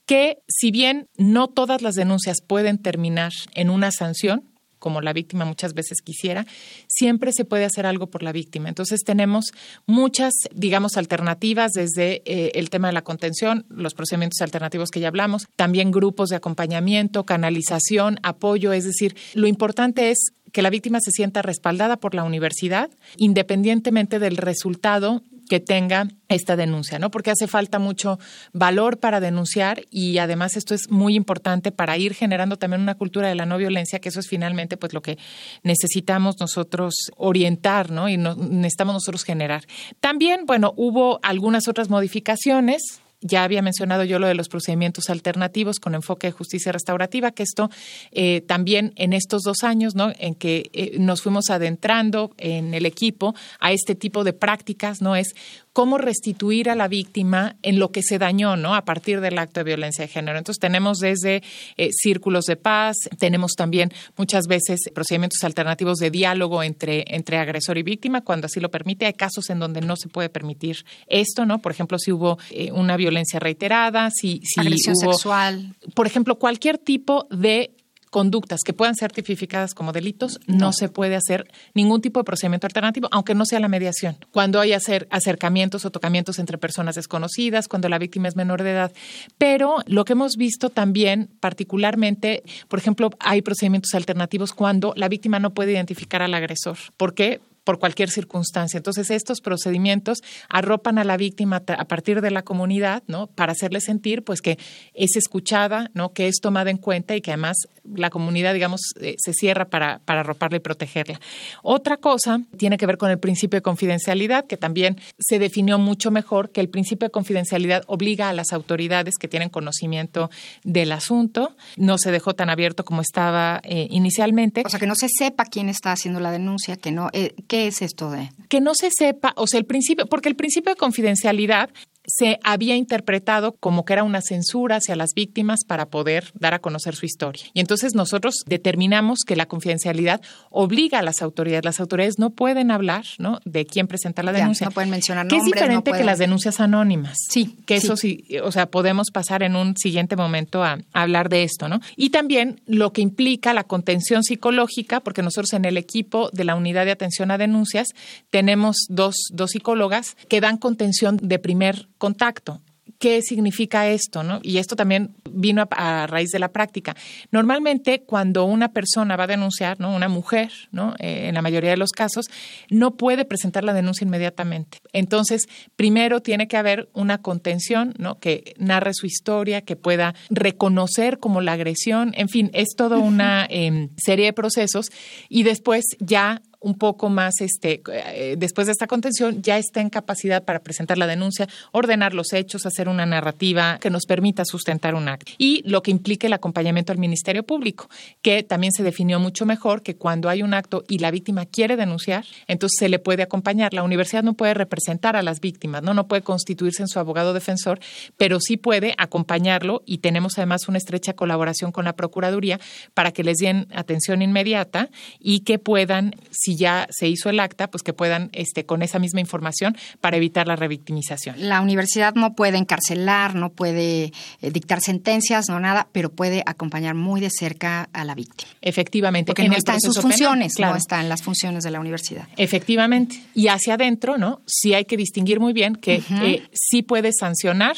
que 0.06 0.38
si 0.48 0.70
bien 0.70 1.08
no 1.18 1.48
todas 1.48 1.82
las 1.82 1.94
denuncias 1.94 2.38
pueden 2.40 2.78
terminar 2.78 3.32
en 3.54 3.68
una 3.68 3.90
sanción, 3.90 4.48
como 4.78 5.00
la 5.00 5.12
víctima 5.12 5.44
muchas 5.44 5.74
veces 5.74 6.00
quisiera, 6.02 6.46
siempre 6.86 7.32
se 7.32 7.44
puede 7.44 7.64
hacer 7.64 7.86
algo 7.86 8.08
por 8.08 8.22
la 8.22 8.32
víctima. 8.32 8.68
Entonces 8.68 9.00
tenemos 9.04 9.52
muchas, 9.86 10.32
digamos, 10.54 10.96
alternativas 10.96 11.72
desde 11.72 12.22
eh, 12.24 12.52
el 12.54 12.70
tema 12.70 12.88
de 12.88 12.94
la 12.94 13.02
contención, 13.02 13.66
los 13.68 13.94
procedimientos 13.94 14.40
alternativos 14.40 14.90
que 14.90 15.00
ya 15.00 15.08
hablamos, 15.08 15.48
también 15.56 15.90
grupos 15.90 16.30
de 16.30 16.36
acompañamiento, 16.36 17.24
canalización, 17.24 18.18
apoyo, 18.22 18.72
es 18.72 18.84
decir, 18.84 19.16
lo 19.34 19.46
importante 19.46 20.10
es 20.10 20.32
que 20.52 20.62
la 20.62 20.70
víctima 20.70 20.98
se 21.00 21.10
sienta 21.10 21.42
respaldada 21.42 21.98
por 21.98 22.14
la 22.14 22.24
universidad, 22.24 22.90
independientemente 23.16 24.18
del 24.18 24.36
resultado 24.36 25.22
que 25.48 25.60
tenga 25.60 26.08
esta 26.28 26.56
denuncia, 26.56 26.98
¿no? 26.98 27.10
Porque 27.10 27.30
hace 27.30 27.46
falta 27.46 27.78
mucho 27.78 28.18
valor 28.52 28.98
para 28.98 29.20
denunciar 29.20 29.82
y 29.90 30.18
además 30.18 30.56
esto 30.56 30.74
es 30.74 30.90
muy 30.90 31.14
importante 31.14 31.72
para 31.72 31.96
ir 31.96 32.14
generando 32.14 32.56
también 32.56 32.82
una 32.82 32.94
cultura 32.94 33.28
de 33.28 33.34
la 33.34 33.46
no 33.46 33.58
violencia, 33.58 33.98
que 33.98 34.10
eso 34.10 34.20
es 34.20 34.28
finalmente 34.28 34.76
pues 34.76 34.92
lo 34.92 35.02
que 35.02 35.18
necesitamos 35.62 36.38
nosotros 36.38 36.94
orientar, 37.16 37.90
¿no? 37.90 38.08
Y 38.08 38.16
no, 38.16 38.34
necesitamos 38.34 38.94
nosotros 38.94 39.24
generar. 39.24 39.64
También, 40.00 40.44
bueno, 40.46 40.74
hubo 40.76 41.18
algunas 41.22 41.66
otras 41.66 41.88
modificaciones 41.88 43.00
ya 43.20 43.44
había 43.44 43.62
mencionado 43.62 44.04
yo 44.04 44.18
lo 44.18 44.26
de 44.28 44.34
los 44.34 44.48
procedimientos 44.48 45.10
alternativos 45.10 45.80
con 45.80 45.94
enfoque 45.94 46.28
de 46.28 46.32
justicia 46.32 46.72
restaurativa, 46.72 47.32
que 47.32 47.42
esto 47.42 47.70
eh, 48.12 48.42
también 48.42 48.92
en 48.96 49.12
estos 49.12 49.42
dos 49.42 49.64
años, 49.64 49.94
¿no? 49.94 50.12
En 50.18 50.34
que 50.34 50.70
eh, 50.72 50.96
nos 50.98 51.22
fuimos 51.22 51.50
adentrando 51.50 52.32
en 52.36 52.74
el 52.74 52.86
equipo 52.86 53.34
a 53.58 53.72
este 53.72 53.94
tipo 53.94 54.24
de 54.24 54.32
prácticas, 54.32 55.02
¿no? 55.02 55.16
Es 55.16 55.34
cómo 55.72 55.98
restituir 55.98 56.70
a 56.70 56.74
la 56.74 56.88
víctima 56.88 57.56
en 57.62 57.78
lo 57.78 57.90
que 57.90 58.02
se 58.02 58.18
dañó, 58.18 58.56
¿no? 58.56 58.74
A 58.74 58.84
partir 58.84 59.20
del 59.20 59.38
acto 59.38 59.60
de 59.60 59.64
violencia 59.64 60.02
de 60.02 60.08
género. 60.08 60.38
Entonces 60.38 60.60
tenemos 60.60 60.98
desde 60.98 61.42
eh, 61.76 61.90
círculos 61.92 62.44
de 62.44 62.56
paz, 62.56 62.96
tenemos 63.18 63.52
también 63.52 63.92
muchas 64.16 64.46
veces 64.46 64.80
procedimientos 64.94 65.42
alternativos 65.44 65.98
de 65.98 66.10
diálogo 66.10 66.62
entre, 66.62 67.04
entre 67.08 67.38
agresor 67.38 67.78
y 67.78 67.82
víctima, 67.82 68.22
cuando 68.22 68.46
así 68.46 68.60
lo 68.60 68.70
permite. 68.70 69.06
Hay 69.06 69.14
casos 69.14 69.50
en 69.50 69.58
donde 69.58 69.80
no 69.80 69.96
se 69.96 70.08
puede 70.08 70.28
permitir 70.28 70.84
esto, 71.06 71.46
¿no? 71.46 71.60
Por 71.60 71.72
ejemplo, 71.72 71.98
si 71.98 72.12
hubo 72.12 72.38
eh, 72.50 72.72
una 72.72 72.96
violencia 72.96 73.38
reiterada, 73.40 74.10
si, 74.10 74.40
si 74.44 74.60
Agresión 74.60 74.94
hubo, 75.02 75.12
sexual. 75.12 75.74
por 75.94 76.06
ejemplo, 76.06 76.38
cualquier 76.38 76.78
tipo 76.78 77.26
de 77.30 77.70
conductas 78.10 78.60
que 78.64 78.72
puedan 78.72 78.94
ser 78.94 79.12
tipificadas 79.12 79.74
como 79.74 79.92
delitos, 79.92 80.40
no. 80.46 80.72
se 80.72 80.88
puede 80.88 81.16
hacer 81.16 81.50
ningún 81.74 82.00
tipo 82.00 82.20
de 82.20 82.24
procedimiento 82.24 82.66
alternativo, 82.66 83.08
aunque 83.10 83.34
no 83.34 83.44
sea 83.44 83.60
la 83.60 83.68
mediación. 83.68 84.16
Cuando 84.30 84.60
hay 84.60 84.72
hacer 84.78 85.06
acercamientos 85.10 85.84
o 85.84 85.90
tocamientos 85.90 86.38
entre 86.38 86.58
personas 86.58 86.94
desconocidas, 86.94 87.68
cuando 87.68 87.88
la 87.88 87.98
víctima 87.98 88.28
es 88.28 88.36
menor 88.36 88.62
de 88.62 88.72
edad. 88.72 88.92
Pero 89.36 89.76
lo 89.86 90.04
que 90.04 90.14
hemos 90.14 90.36
visto 90.36 90.70
también, 90.70 91.28
particularmente, 91.40 92.42
por 92.68 92.78
ejemplo, 92.78 93.10
hay 93.20 93.42
procedimientos 93.42 93.94
alternativos 93.94 94.52
cuando 94.52 94.94
la 94.96 95.08
víctima 95.08 95.38
no 95.38 95.52
puede 95.54 95.72
identificar 95.72 96.22
al 96.22 96.34
agresor. 96.34 96.78
¿Por 96.96 97.14
qué? 97.14 97.40
Por 97.68 97.78
cualquier 97.78 98.08
circunstancia. 98.08 98.78
Entonces, 98.78 99.10
estos 99.10 99.42
procedimientos 99.42 100.22
arropan 100.48 100.96
a 100.96 101.04
la 101.04 101.18
víctima 101.18 101.62
a 101.66 101.84
partir 101.84 102.22
de 102.22 102.30
la 102.30 102.40
comunidad, 102.40 103.02
¿no? 103.08 103.26
Para 103.26 103.52
hacerle 103.52 103.82
sentir, 103.82 104.24
pues, 104.24 104.40
que 104.40 104.58
es 104.94 105.16
escuchada, 105.16 105.90
¿no? 105.92 106.14
Que 106.14 106.28
es 106.28 106.36
tomada 106.40 106.70
en 106.70 106.78
cuenta 106.78 107.14
y 107.14 107.20
que 107.20 107.30
además 107.30 107.58
la 107.84 108.08
comunidad, 108.08 108.54
digamos, 108.54 108.80
eh, 109.02 109.16
se 109.18 109.34
cierra 109.34 109.66
para, 109.66 109.98
para 110.06 110.20
arroparla 110.20 110.56
y 110.56 110.60
protegerla. 110.60 111.20
Otra 111.62 111.98
cosa 111.98 112.40
tiene 112.56 112.78
que 112.78 112.86
ver 112.86 112.96
con 112.96 113.10
el 113.10 113.18
principio 113.18 113.58
de 113.58 113.62
confidencialidad, 113.62 114.46
que 114.46 114.56
también 114.56 114.98
se 115.18 115.38
definió 115.38 115.78
mucho 115.78 116.10
mejor 116.10 116.52
que 116.52 116.62
el 116.62 116.70
principio 116.70 117.08
de 117.08 117.10
confidencialidad 117.10 117.82
obliga 117.86 118.30
a 118.30 118.32
las 118.32 118.54
autoridades 118.54 119.16
que 119.20 119.28
tienen 119.28 119.50
conocimiento 119.50 120.30
del 120.64 120.90
asunto. 120.92 121.54
No 121.76 121.98
se 121.98 122.12
dejó 122.12 122.34
tan 122.34 122.48
abierto 122.48 122.86
como 122.86 123.02
estaba 123.02 123.60
eh, 123.62 123.88
inicialmente. 123.90 124.62
O 124.64 124.70
sea, 124.70 124.80
que 124.80 124.86
no 124.86 124.94
se 124.94 125.08
sepa 125.10 125.44
quién 125.44 125.68
está 125.68 125.92
haciendo 125.92 126.18
la 126.18 126.30
denuncia, 126.30 126.78
que 126.78 126.92
no, 126.92 127.10
eh, 127.12 127.34
¿qué 127.58 127.66
es 127.66 127.82
esto 127.82 128.10
de? 128.10 128.30
Que 128.48 128.60
no 128.60 128.74
se 128.74 128.90
sepa, 128.96 129.32
o 129.36 129.48
sea, 129.48 129.58
el 129.58 129.66
principio, 129.66 130.06
porque 130.06 130.28
el 130.28 130.36
principio 130.36 130.72
de 130.72 130.76
confidencialidad 130.76 131.70
se 132.08 132.40
había 132.42 132.74
interpretado 132.74 133.52
como 133.52 133.84
que 133.84 133.92
era 133.92 134.02
una 134.02 134.22
censura 134.22 134.76
hacia 134.76 134.96
las 134.96 135.10
víctimas 135.14 135.60
para 135.66 135.86
poder 135.86 136.32
dar 136.34 136.54
a 136.54 136.58
conocer 136.58 136.96
su 136.96 137.06
historia. 137.06 137.44
Y 137.52 137.60
entonces 137.60 137.94
nosotros 137.94 138.42
determinamos 138.46 139.20
que 139.26 139.36
la 139.36 139.46
confidencialidad 139.46 140.20
obliga 140.50 140.98
a 140.98 141.02
las 141.02 141.20
autoridades. 141.22 141.64
Las 141.64 141.80
autoridades 141.80 142.18
no 142.18 142.30
pueden 142.30 142.70
hablar 142.70 143.04
¿no? 143.18 143.40
de 143.44 143.66
quién 143.66 143.86
presenta 143.86 144.22
la 144.22 144.32
denuncia. 144.32 144.64
Ya, 144.64 144.70
no 144.70 144.74
pueden 144.74 144.90
mencionar 144.90 145.26
nombres. 145.26 145.42
Que 145.42 145.48
es 145.48 145.54
diferente 145.54 145.90
no 145.90 145.96
que 145.96 146.04
las 146.04 146.18
denuncias 146.18 146.60
anónimas. 146.60 147.18
Sí. 147.28 147.56
Que 147.66 147.78
sí. 147.78 147.86
eso 147.86 147.96
sí, 147.96 148.24
o 148.42 148.50
sea, 148.50 148.66
podemos 148.66 149.10
pasar 149.10 149.42
en 149.42 149.54
un 149.54 149.76
siguiente 149.76 150.16
momento 150.16 150.64
a, 150.64 150.78
a 150.92 151.02
hablar 151.02 151.28
de 151.28 151.42
esto, 151.42 151.68
¿no? 151.68 151.80
Y 151.96 152.10
también 152.10 152.60
lo 152.66 152.92
que 152.92 153.02
implica 153.02 153.52
la 153.52 153.64
contención 153.64 154.24
psicológica, 154.24 155.00
porque 155.00 155.22
nosotros 155.22 155.52
en 155.52 155.66
el 155.66 155.76
equipo 155.76 156.30
de 156.32 156.44
la 156.44 156.54
unidad 156.54 156.86
de 156.86 156.92
atención 156.92 157.30
a 157.30 157.38
denuncias 157.38 157.88
tenemos 158.30 158.86
dos, 158.88 159.14
dos 159.32 159.50
psicólogas 159.50 160.16
que 160.28 160.40
dan 160.40 160.56
contención 160.56 161.18
de 161.22 161.38
primer 161.38 161.88
contacto. 161.98 162.60
¿Qué 162.98 163.22
significa 163.22 163.86
esto? 163.88 164.24
¿no? 164.24 164.40
Y 164.42 164.58
esto 164.58 164.74
también 164.74 165.14
vino 165.30 165.62
a, 165.70 166.02
a, 166.02 166.06
raíz 166.08 166.30
de 166.30 166.40
la 166.40 166.48
práctica. 166.48 166.96
Normalmente, 167.30 168.02
cuando 168.02 168.44
una 168.44 168.72
persona 168.72 169.14
va 169.16 169.24
a 169.24 169.28
denunciar, 169.28 169.78
¿no? 169.78 169.94
una 169.94 170.08
mujer, 170.08 170.50
¿no? 170.72 170.94
Eh, 170.98 171.28
en 171.28 171.34
la 171.34 171.42
mayoría 171.42 171.70
de 171.70 171.76
los 171.76 171.92
casos, 171.92 172.26
no 172.70 172.96
puede 172.96 173.24
presentar 173.24 173.62
la 173.62 173.72
denuncia 173.72 174.04
inmediatamente. 174.04 174.78
Entonces, 174.92 175.48
primero 175.76 176.22
tiene 176.22 176.48
que 176.48 176.56
haber 176.56 176.88
una 176.92 177.18
contención 177.18 177.94
¿no? 177.98 178.18
que 178.18 178.54
narre 178.58 178.94
su 178.94 179.06
historia, 179.06 179.60
que 179.60 179.76
pueda 179.76 180.14
reconocer 180.28 181.18
como 181.20 181.40
la 181.40 181.52
agresión. 181.52 182.12
En 182.16 182.28
fin, 182.28 182.50
es 182.52 182.70
toda 182.76 182.98
una 182.98 183.46
eh, 183.48 183.90
serie 183.96 184.26
de 184.26 184.32
procesos. 184.32 184.86
Y 185.28 185.44
después 185.44 185.84
ya 186.00 186.42
un 186.60 186.74
poco 186.74 187.08
más, 187.08 187.40
este, 187.40 187.82
eh, 187.92 188.34
después 188.36 188.66
de 188.66 188.72
esta 188.72 188.86
contención, 188.86 189.42
ya 189.42 189.58
está 189.58 189.80
en 189.80 189.90
capacidad 189.90 190.44
para 190.44 190.60
presentar 190.60 190.98
la 190.98 191.06
denuncia, 191.06 191.48
ordenar 191.72 192.14
los 192.14 192.32
hechos, 192.32 192.66
hacer 192.66 192.88
una 192.88 193.06
narrativa 193.06 193.78
que 193.80 193.90
nos 193.90 194.06
permita 194.06 194.44
sustentar 194.44 194.94
un 194.94 195.08
acto. 195.08 195.32
Y 195.38 195.62
lo 195.68 195.82
que 195.82 195.90
implica 195.90 196.26
el 196.26 196.32
acompañamiento 196.32 196.92
al 196.92 196.98
Ministerio 196.98 197.44
Público, 197.44 197.88
que 198.22 198.42
también 198.42 198.72
se 198.72 198.82
definió 198.82 199.20
mucho 199.20 199.46
mejor 199.46 199.82
que 199.82 199.96
cuando 199.96 200.28
hay 200.28 200.42
un 200.42 200.54
acto 200.54 200.84
y 200.88 200.98
la 200.98 201.10
víctima 201.10 201.46
quiere 201.46 201.76
denunciar, 201.76 202.24
entonces 202.48 202.76
se 202.78 202.88
le 202.88 202.98
puede 202.98 203.22
acompañar. 203.22 203.72
La 203.72 203.82
universidad 203.82 204.22
no 204.22 204.34
puede 204.34 204.54
representar 204.54 205.16
a 205.16 205.22
las 205.22 205.40
víctimas, 205.40 205.82
no, 205.82 205.94
no 205.94 206.08
puede 206.08 206.22
constituirse 206.22 206.82
en 206.82 206.88
su 206.88 206.98
abogado 206.98 207.34
defensor, 207.34 207.78
pero 208.16 208.40
sí 208.40 208.56
puede 208.56 208.94
acompañarlo 208.98 209.82
y 209.86 209.98
tenemos 209.98 210.38
además 210.38 210.68
una 210.68 210.78
estrecha 210.78 211.12
colaboración 211.12 211.72
con 211.72 211.84
la 211.84 211.94
Procuraduría 211.94 212.58
para 212.94 213.12
que 213.12 213.22
les 213.22 213.38
den 213.38 213.68
atención 213.74 214.22
inmediata 214.22 214.90
y 215.20 215.40
que 215.40 215.58
puedan, 215.58 216.14
si 216.30 216.47
ya 216.56 216.86
se 216.90 217.08
hizo 217.08 217.30
el 217.30 217.40
acta, 217.40 217.70
pues 217.70 217.82
que 217.82 217.92
puedan 217.92 218.30
este, 218.32 218.66
con 218.66 218.82
esa 218.82 218.98
misma 218.98 219.20
información 219.20 219.76
para 220.00 220.16
evitar 220.16 220.46
la 220.46 220.56
revictimización. 220.56 221.36
La 221.38 221.60
universidad 221.60 222.14
no 222.14 222.34
puede 222.34 222.58
encarcelar, 222.58 223.34
no 223.34 223.50
puede 223.50 224.12
eh, 224.40 224.50
dictar 224.50 224.80
sentencias, 224.80 225.48
no 225.48 225.60
nada, 225.60 225.88
pero 225.92 226.10
puede 226.10 226.42
acompañar 226.46 226.94
muy 226.94 227.20
de 227.20 227.30
cerca 227.30 227.88
a 227.92 228.04
la 228.04 228.14
víctima. 228.14 228.50
Efectivamente. 228.60 229.30
Porque 229.30 229.48
no 229.48 229.56
está 229.56 229.74
en 229.74 229.80
sus 229.80 229.96
penal, 229.96 230.10
funciones, 230.10 230.54
claro. 230.54 230.74
no 230.74 230.78
está 230.78 231.00
en 231.00 231.08
las 231.08 231.22
funciones 231.22 231.64
de 231.64 231.70
la 231.70 231.80
universidad. 231.80 232.28
Efectivamente. 232.36 233.22
Y 233.34 233.48
hacia 233.48 233.74
adentro, 233.74 234.18
¿no? 234.18 234.40
Sí 234.46 234.74
hay 234.74 234.84
que 234.84 234.96
distinguir 234.96 235.40
muy 235.40 235.52
bien 235.52 235.76
que 235.76 235.98
uh 235.98 236.12
-huh. 236.12 236.24
eh, 236.24 236.48
sí 236.52 236.82
puede 236.82 237.12
sancionar 237.12 237.76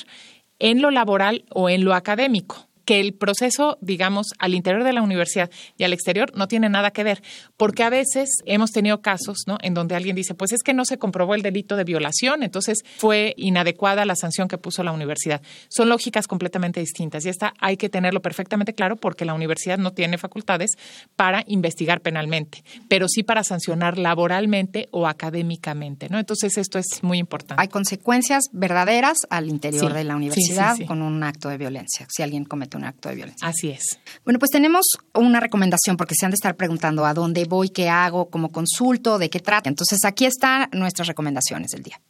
en 0.59 0.83
lo 0.83 0.90
laboral 0.90 1.44
o 1.50 1.68
en 1.68 1.85
lo 1.85 1.94
académico 1.94 2.69
que 2.84 3.00
el 3.00 3.14
proceso, 3.14 3.78
digamos, 3.80 4.28
al 4.38 4.54
interior 4.54 4.84
de 4.84 4.92
la 4.92 5.02
universidad 5.02 5.50
y 5.76 5.84
al 5.84 5.92
exterior 5.92 6.32
no 6.36 6.48
tiene 6.48 6.68
nada 6.68 6.90
que 6.90 7.04
ver, 7.04 7.22
porque 7.56 7.82
a 7.82 7.90
veces 7.90 8.28
hemos 8.46 8.72
tenido 8.72 9.00
casos, 9.00 9.44
¿no? 9.46 9.58
En 9.62 9.74
donde 9.74 9.94
alguien 9.94 10.16
dice, 10.16 10.34
pues 10.34 10.52
es 10.52 10.62
que 10.62 10.74
no 10.74 10.84
se 10.84 10.98
comprobó 10.98 11.34
el 11.34 11.42
delito 11.42 11.76
de 11.76 11.84
violación, 11.84 12.42
entonces 12.42 12.78
fue 12.98 13.34
inadecuada 13.36 14.04
la 14.04 14.16
sanción 14.16 14.48
que 14.48 14.58
puso 14.58 14.82
la 14.82 14.92
universidad. 14.92 15.42
Son 15.68 15.88
lógicas 15.88 16.26
completamente 16.26 16.80
distintas 16.80 17.24
y 17.24 17.28
esta 17.28 17.54
hay 17.60 17.76
que 17.76 17.88
tenerlo 17.88 18.22
perfectamente 18.22 18.74
claro 18.74 18.96
porque 18.96 19.24
la 19.24 19.34
universidad 19.34 19.78
no 19.78 19.92
tiene 19.92 20.18
facultades 20.18 20.70
para 21.16 21.44
investigar 21.46 22.00
penalmente, 22.00 22.64
pero 22.88 23.08
sí 23.08 23.22
para 23.22 23.44
sancionar 23.44 23.98
laboralmente 23.98 24.88
o 24.90 25.06
académicamente, 25.06 26.08
¿no? 26.08 26.18
Entonces 26.18 26.56
esto 26.58 26.78
es 26.78 27.02
muy 27.02 27.18
importante. 27.18 27.62
Hay 27.62 27.68
consecuencias 27.68 28.44
verdaderas 28.52 29.18
al 29.30 29.48
interior 29.48 29.90
Sí, 29.90 29.96
de 29.96 30.04
la 30.04 30.16
universidad 30.16 30.72
sí, 30.72 30.78
sí, 30.78 30.82
sí. 30.82 30.86
con 30.86 31.02
un 31.02 31.22
acto 31.22 31.48
de 31.48 31.58
violencia, 31.58 32.06
si 32.10 32.22
alguien 32.22 32.44
comete 32.44 32.69
un 32.76 32.85
acto 32.85 33.09
de 33.09 33.14
violencia. 33.14 33.46
Así 33.46 33.70
es. 33.70 33.98
Bueno, 34.24 34.38
pues 34.38 34.50
tenemos 34.50 34.87
una 35.14 35.40
recomendación 35.40 35.96
porque 35.96 36.14
se 36.14 36.26
han 36.26 36.30
de 36.30 36.37
estar 36.37 36.56
preguntando 36.56 37.04
a 37.04 37.14
dónde 37.14 37.44
voy, 37.44 37.70
qué 37.70 37.88
hago, 37.88 38.30
cómo 38.30 38.50
consulto, 38.50 39.18
de 39.18 39.30
qué 39.30 39.40
trata. 39.40 39.68
Entonces 39.68 39.98
aquí 40.04 40.24
están 40.24 40.68
nuestras 40.72 41.09
recomendaciones 41.09 41.70
del 41.70 41.83
día. 41.83 42.00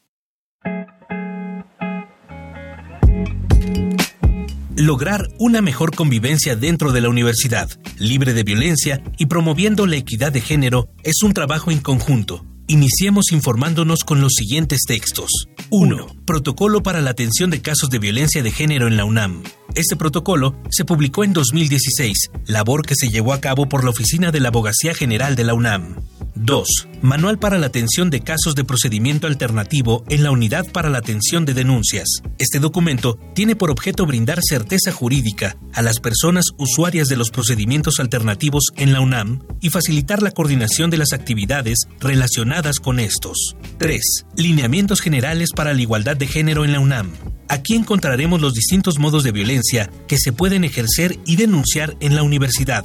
lograr 4.81 5.29
una 5.38 5.61
mejor 5.61 5.94
convivencia 5.94 6.57
dentro 6.57 6.92
de 6.92 7.01
la 7.01 7.09
universidad, 7.09 7.68
libre 7.99 8.33
de 8.33 8.44
violencia 8.44 9.03
y 9.18 9.27
promoviendo 9.27 9.87
la 9.87 9.96
equidad 9.96 10.33
de 10.33 10.40
género 10.40 10.88
es 11.03 11.23
un 11.23 11.35
trabajo 11.35 11.70
en 11.70 11.81
conjunto. 11.81 12.46
Iniciemos 12.70 13.33
informándonos 13.33 14.04
con 14.04 14.20
los 14.20 14.35
siguientes 14.35 14.83
textos. 14.87 15.48
1. 15.70 16.06
Protocolo 16.24 16.85
para 16.85 17.00
la 17.00 17.11
atención 17.11 17.50
de 17.50 17.61
casos 17.61 17.90
de 17.90 17.98
violencia 17.98 18.44
de 18.44 18.52
género 18.52 18.87
en 18.87 18.96
la 18.96 19.04
UNAM. 19.04 19.42
Este 19.74 19.96
protocolo 19.96 20.54
se 20.70 20.85
publicó 20.85 21.24
en 21.24 21.33
2016, 21.33 22.30
labor 22.46 22.87
que 22.87 22.94
se 22.94 23.09
llevó 23.09 23.33
a 23.33 23.40
cabo 23.40 23.68
por 23.68 23.83
la 23.83 23.90
Oficina 23.90 24.30
de 24.30 24.38
la 24.38 24.50
Abogacía 24.50 24.94
General 24.94 25.35
de 25.35 25.42
la 25.42 25.54
UNAM. 25.54 25.96
2. 26.35 26.69
Manual 27.03 27.38
para 27.38 27.59
la 27.59 27.66
atención 27.66 28.11
de 28.11 28.21
casos 28.21 28.55
de 28.55 28.64
procedimiento 28.64 29.27
alternativo 29.27 30.05
en 30.09 30.23
la 30.23 30.31
Unidad 30.31 30.66
para 30.71 30.90
la 30.90 30.99
Atención 30.99 31.45
de 31.45 31.55
Denuncias. 31.55 32.23
Este 32.38 32.59
documento 32.59 33.19
tiene 33.35 33.57
por 33.57 33.71
objeto 33.71 34.07
brindar 34.07 34.40
certeza 34.43 34.93
jurídica 34.93 35.57
a 35.73 35.83
las 35.83 36.01
personas 36.01 36.47
usuarias 36.59 37.09
de 37.09 37.16
los 37.16 37.31
procedimientos 37.31 38.01
alternativos 38.01 38.66
en 38.77 38.93
la 38.93 39.01
UNAM 39.01 39.43
y 39.61 39.71
facilitar 39.71 40.23
la 40.23 40.31
coordinación 40.31 40.90
de 40.90 40.99
las 40.99 41.12
actividades 41.12 41.79
relacionadas 42.01 42.79
con 42.79 43.01
estos. 43.01 43.57
3. 43.79 44.27
Lineamientos 44.37 45.01
generales 45.01 45.51
para 45.55 45.75
la 45.75 45.83
igualdad 45.83 46.16
de 46.16 46.27
género 46.27 46.64
en 46.64 46.73
la 46.73 46.81
UNAM. 46.81 47.12
Aquí 47.49 47.75
encontraremos 47.75 48.40
los 48.40 48.55
distintos 48.55 49.01
modos 49.01 49.25
de 49.25 49.33
violencia 49.33 49.90
que 50.07 50.19
se 50.19 50.33
pueden 50.33 50.62
ejercer 50.62 51.19
y 51.27 51.35
denunciar 51.35 51.97
en 51.99 52.14
la 52.14 52.23
universidad, 52.23 52.85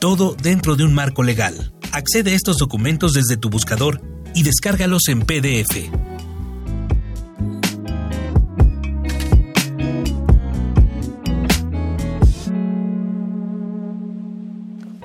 todo 0.00 0.34
dentro 0.34 0.76
de 0.76 0.84
un 0.84 0.94
marco 0.94 1.22
legal. 1.22 1.72
Accede 1.92 2.32
a 2.32 2.34
estos 2.34 2.56
documentos 2.56 3.12
desde 3.12 3.36
tu 3.36 3.50
buscador 3.50 4.00
y 4.34 4.42
descárgalos 4.42 5.02
en 5.08 5.20
PDF. 5.20 5.90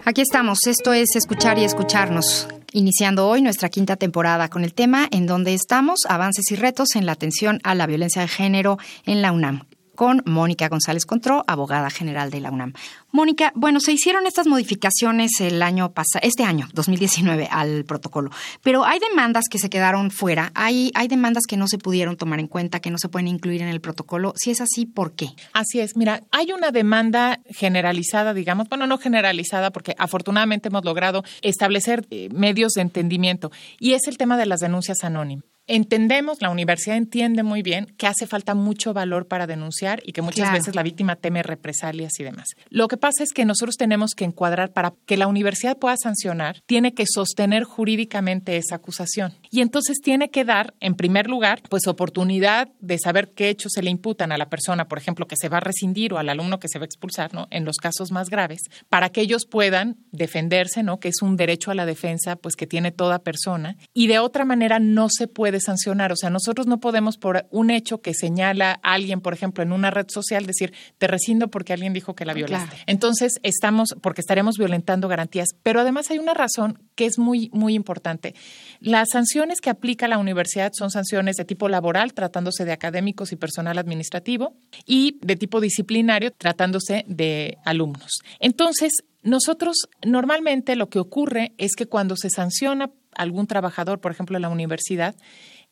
Aquí 0.05 0.21
estamos, 0.21 0.59
esto 0.65 0.93
es 0.93 1.15
escuchar 1.15 1.59
y 1.59 1.65
escucharnos. 1.65 2.47
iniciando 2.71 3.27
hoy 3.29 3.41
nuestra 3.41 3.69
quinta 3.69 3.95
temporada 3.95 4.49
con 4.49 4.65
el 4.65 4.73
tema 4.73 5.07
en 5.11 5.27
donde 5.27 5.53
estamos, 5.53 6.01
avances 6.09 6.51
y 6.51 6.55
retos 6.55 6.95
en 6.95 7.05
la 7.05 7.13
atención 7.13 7.61
a 7.63 7.73
la 7.73 7.87
violencia 7.87 8.21
de 8.21 8.27
género 8.27 8.77
en 9.05 9.21
la 9.21 9.31
UNAM 9.31 9.63
con 9.95 10.21
Mónica 10.25 10.67
González 10.69 11.05
Contró, 11.05 11.43
abogada 11.47 11.89
general 11.89 12.29
de 12.29 12.41
la 12.41 12.51
UNAM. 12.51 12.73
Mónica, 13.11 13.51
bueno, 13.55 13.79
se 13.79 13.93
hicieron 13.93 14.27
estas 14.27 14.45
modificaciones 14.45 15.31
el 15.39 15.61
año 15.61 15.93
pasado, 15.93 16.21
este 16.23 16.43
año, 16.43 16.67
2019, 16.73 17.47
al 17.49 17.85
protocolo, 17.85 18.29
pero 18.61 18.85
hay 18.85 18.99
demandas 18.99 19.45
que 19.49 19.57
se 19.57 19.69
quedaron 19.69 20.11
fuera, 20.11 20.51
hay, 20.53 20.91
hay 20.95 21.07
demandas 21.07 21.43
que 21.47 21.57
no 21.57 21.67
se 21.67 21.77
pudieron 21.77 22.17
tomar 22.17 22.39
en 22.39 22.47
cuenta, 22.47 22.79
que 22.79 22.91
no 22.91 22.97
se 22.97 23.09
pueden 23.09 23.27
incluir 23.27 23.61
en 23.61 23.69
el 23.69 23.81
protocolo. 23.81 24.33
Si 24.35 24.51
es 24.51 24.61
así, 24.61 24.85
¿por 24.85 25.13
qué? 25.13 25.29
Así 25.53 25.79
es, 25.79 25.95
mira, 25.95 26.23
hay 26.31 26.51
una 26.51 26.71
demanda 26.71 27.39
generalizada, 27.49 28.33
digamos, 28.33 28.67
bueno, 28.69 28.85
no 28.87 28.97
generalizada, 28.97 29.71
porque 29.71 29.95
afortunadamente 29.97 30.67
hemos 30.67 30.83
logrado 30.83 31.23
establecer 31.41 32.05
eh, 32.09 32.29
medios 32.31 32.73
de 32.73 32.81
entendimiento, 32.81 33.51
y 33.79 33.93
es 33.93 34.07
el 34.07 34.17
tema 34.17 34.37
de 34.37 34.45
las 34.45 34.59
denuncias 34.59 35.03
anónimas. 35.03 35.54
Entendemos, 35.67 36.41
la 36.41 36.51
universidad 36.51 36.95
entiende 36.95 37.41
muy 37.41 37.63
bien 37.63 37.87
que 37.97 38.05
hace 38.05 38.27
falta 38.27 38.53
mucho 38.53 38.93
valor 38.93 39.27
para 39.27 39.47
denunciar 39.47 39.99
y 40.05 40.11
que 40.11 40.21
muchas 40.21 40.51
veces 40.51 40.75
la 40.75 40.83
víctima 40.83 41.15
teme 41.15 41.41
represalias 41.41 42.19
y 42.19 42.23
demás. 42.23 42.49
Lo 42.69 42.87
que 42.87 42.97
pasa 42.97 43.23
es 43.23 43.33
que 43.33 43.45
nosotros 43.45 43.75
tenemos 43.75 44.11
que 44.15 44.25
encuadrar 44.25 44.73
para 44.73 44.93
que 45.07 45.17
la 45.17 45.25
universidad 45.25 45.77
pueda 45.77 45.97
sancionar, 45.97 46.61
tiene 46.67 46.93
que 46.93 47.05
sostener 47.07 47.63
jurídicamente 47.63 48.57
esa 48.57 48.75
acusación. 48.75 49.33
Y 49.49 49.61
entonces 49.61 50.01
tiene 50.01 50.29
que 50.29 50.45
dar, 50.45 50.75
en 50.81 50.93
primer 50.93 51.27
lugar, 51.27 51.63
pues 51.67 51.87
oportunidad 51.87 52.69
de 52.79 52.99
saber 52.99 53.31
qué 53.33 53.49
hechos 53.49 53.71
se 53.73 53.81
le 53.81 53.89
imputan 53.89 54.31
a 54.31 54.37
la 54.37 54.49
persona, 54.49 54.87
por 54.87 54.99
ejemplo, 54.99 55.27
que 55.27 55.35
se 55.35 55.49
va 55.49 55.57
a 55.57 55.61
rescindir 55.61 56.13
o 56.13 56.19
al 56.19 56.29
alumno 56.29 56.59
que 56.59 56.67
se 56.67 56.77
va 56.77 56.83
a 56.83 56.85
expulsar, 56.85 57.33
¿no? 57.33 57.47
En 57.49 57.65
los 57.65 57.77
casos 57.77 58.11
más 58.11 58.29
graves, 58.29 58.61
para 58.89 59.09
que 59.09 59.21
ellos 59.21 59.47
puedan 59.49 59.97
defenderse, 60.11 60.83
¿no? 60.83 60.99
Que 60.99 61.07
es 61.07 61.23
un 61.23 61.37
derecho 61.37 61.71
a 61.71 61.75
la 61.75 61.87
defensa, 61.87 62.35
pues 62.35 62.55
que 62.55 62.67
tiene 62.67 62.91
toda 62.91 63.19
persona. 63.19 63.77
Y 63.95 64.05
de 64.07 64.19
otra 64.19 64.45
manera 64.45 64.77
no 64.77 65.07
se 65.09 65.27
puede 65.27 65.54
sancionar. 65.59 66.11
O 66.11 66.15
sea, 66.15 66.29
nosotros 66.29 66.67
no 66.67 66.79
podemos 66.79 67.17
por 67.17 67.47
un 67.51 67.71
hecho 67.71 68.01
que 68.01 68.13
señala 68.13 68.79
a 68.83 68.93
alguien, 68.93 69.21
por 69.21 69.33
ejemplo, 69.33 69.63
en 69.63 69.71
una 69.71 69.91
red 69.91 70.07
social, 70.09 70.45
decir, 70.45 70.73
te 70.97 71.07
rescindo 71.07 71.49
porque 71.49 71.73
alguien 71.73 71.93
dijo 71.93 72.15
que 72.15 72.25
la 72.25 72.33
violaste. 72.33 72.77
Entonces, 72.85 73.39
estamos, 73.43 73.95
porque 74.01 74.21
estaremos 74.21 74.57
violentando 74.57 75.07
garantías. 75.07 75.49
Pero 75.63 75.81
además 75.81 76.09
hay 76.11 76.19
una 76.19 76.33
razón 76.33 76.79
que 76.95 77.05
es 77.05 77.17
muy, 77.17 77.49
muy 77.53 77.73
importante. 77.73 78.35
Las 78.79 79.09
sanciones 79.11 79.61
que 79.61 79.69
aplica 79.69 80.07
la 80.07 80.17
universidad 80.17 80.71
son 80.73 80.91
sanciones 80.91 81.35
de 81.35 81.45
tipo 81.45 81.69
laboral, 81.69 82.13
tratándose 82.13 82.65
de 82.65 82.71
académicos 82.71 83.31
y 83.31 83.35
personal 83.35 83.77
administrativo, 83.77 84.55
y 84.85 85.19
de 85.21 85.35
tipo 85.35 85.61
disciplinario, 85.61 86.31
tratándose 86.31 87.05
de 87.07 87.57
alumnos. 87.65 88.19
Entonces, 88.39 88.91
nosotros 89.25 89.89
normalmente 90.05 90.75
lo 90.75 90.89
que 90.89 90.99
ocurre 90.99 91.53
es 91.57 91.75
que 91.75 91.87
cuando 91.87 92.15
se 92.15 92.29
sanciona 92.29 92.91
algún 93.15 93.47
trabajador, 93.47 93.99
por 93.99 94.11
ejemplo, 94.11 94.37
en 94.37 94.41
la 94.43 94.49
universidad, 94.49 95.15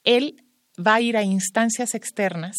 él 0.03 0.43
va 0.75 0.95
a 0.95 1.01
ir 1.01 1.17
a 1.17 1.23
instancias 1.23 1.93
externas 1.93 2.55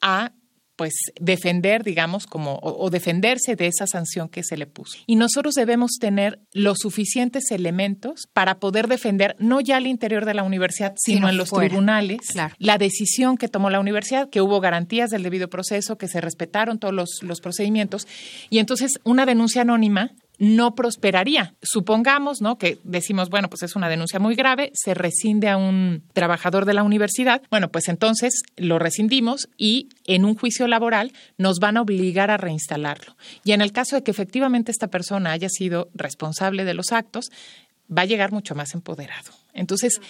a 0.00 0.32
pues 0.76 0.92
defender, 1.20 1.84
digamos, 1.84 2.26
como 2.26 2.58
o, 2.60 2.90
defenderse 2.90 3.54
de 3.54 3.68
esa 3.68 3.86
sanción 3.86 4.28
que 4.28 4.42
se 4.42 4.56
le 4.56 4.66
puso. 4.66 4.98
Y 5.06 5.16
nosotros 5.16 5.54
debemos 5.54 5.98
tener 6.00 6.40
los 6.52 6.78
suficientes 6.80 7.50
elementos 7.50 8.28
para 8.32 8.58
poder 8.58 8.88
defender 8.88 9.36
no 9.38 9.60
ya 9.60 9.76
al 9.76 9.86
interior 9.86 10.24
de 10.24 10.34
la 10.34 10.42
universidad, 10.42 10.94
sino, 10.96 11.28
en 11.28 11.36
los 11.36 11.50
tribunales 11.50 12.20
la 12.58 12.78
decisión 12.78 13.36
que 13.36 13.48
tomó 13.48 13.70
la 13.70 13.80
universidad, 13.80 14.28
que 14.30 14.40
hubo 14.40 14.60
garantías 14.60 15.10
del 15.10 15.22
debido 15.22 15.48
proceso, 15.48 15.96
que 15.96 16.08
se 16.08 16.20
respetaron 16.20 16.78
todos 16.78 16.94
los, 16.94 17.22
los 17.22 17.40
procedimientos. 17.40 18.08
Y 18.50 18.58
entonces 18.58 18.98
una 19.04 19.26
denuncia 19.26 19.62
anónima 19.62 20.10
no 20.38 20.74
prosperaría. 20.74 21.54
Supongamos, 21.62 22.40
¿no? 22.40 22.58
Que 22.58 22.78
decimos, 22.84 23.30
bueno, 23.30 23.48
pues 23.48 23.62
es 23.62 23.76
una 23.76 23.88
denuncia 23.88 24.18
muy 24.18 24.34
grave, 24.34 24.70
se 24.74 24.94
rescinde 24.94 25.48
a 25.48 25.56
un 25.56 26.02
trabajador 26.12 26.64
de 26.64 26.74
la 26.74 26.82
universidad. 26.82 27.42
Bueno, 27.50 27.70
pues 27.70 27.88
entonces 27.88 28.42
lo 28.56 28.78
rescindimos 28.78 29.48
y 29.56 29.88
en 30.06 30.24
un 30.24 30.34
juicio 30.34 30.66
laboral 30.66 31.12
nos 31.38 31.58
van 31.58 31.76
a 31.76 31.82
obligar 31.82 32.30
a 32.30 32.36
reinstalarlo. 32.36 33.16
Y 33.44 33.52
en 33.52 33.60
el 33.60 33.72
caso 33.72 33.96
de 33.96 34.02
que 34.02 34.10
efectivamente 34.10 34.72
esta 34.72 34.88
persona 34.88 35.32
haya 35.32 35.48
sido 35.48 35.88
responsable 35.94 36.64
de 36.64 36.74
los 36.74 36.92
actos, 36.92 37.30
va 37.90 38.02
a 38.02 38.06
llegar 38.06 38.32
mucho 38.32 38.54
más 38.54 38.74
empoderado. 38.74 39.43
Entonces, 39.54 40.00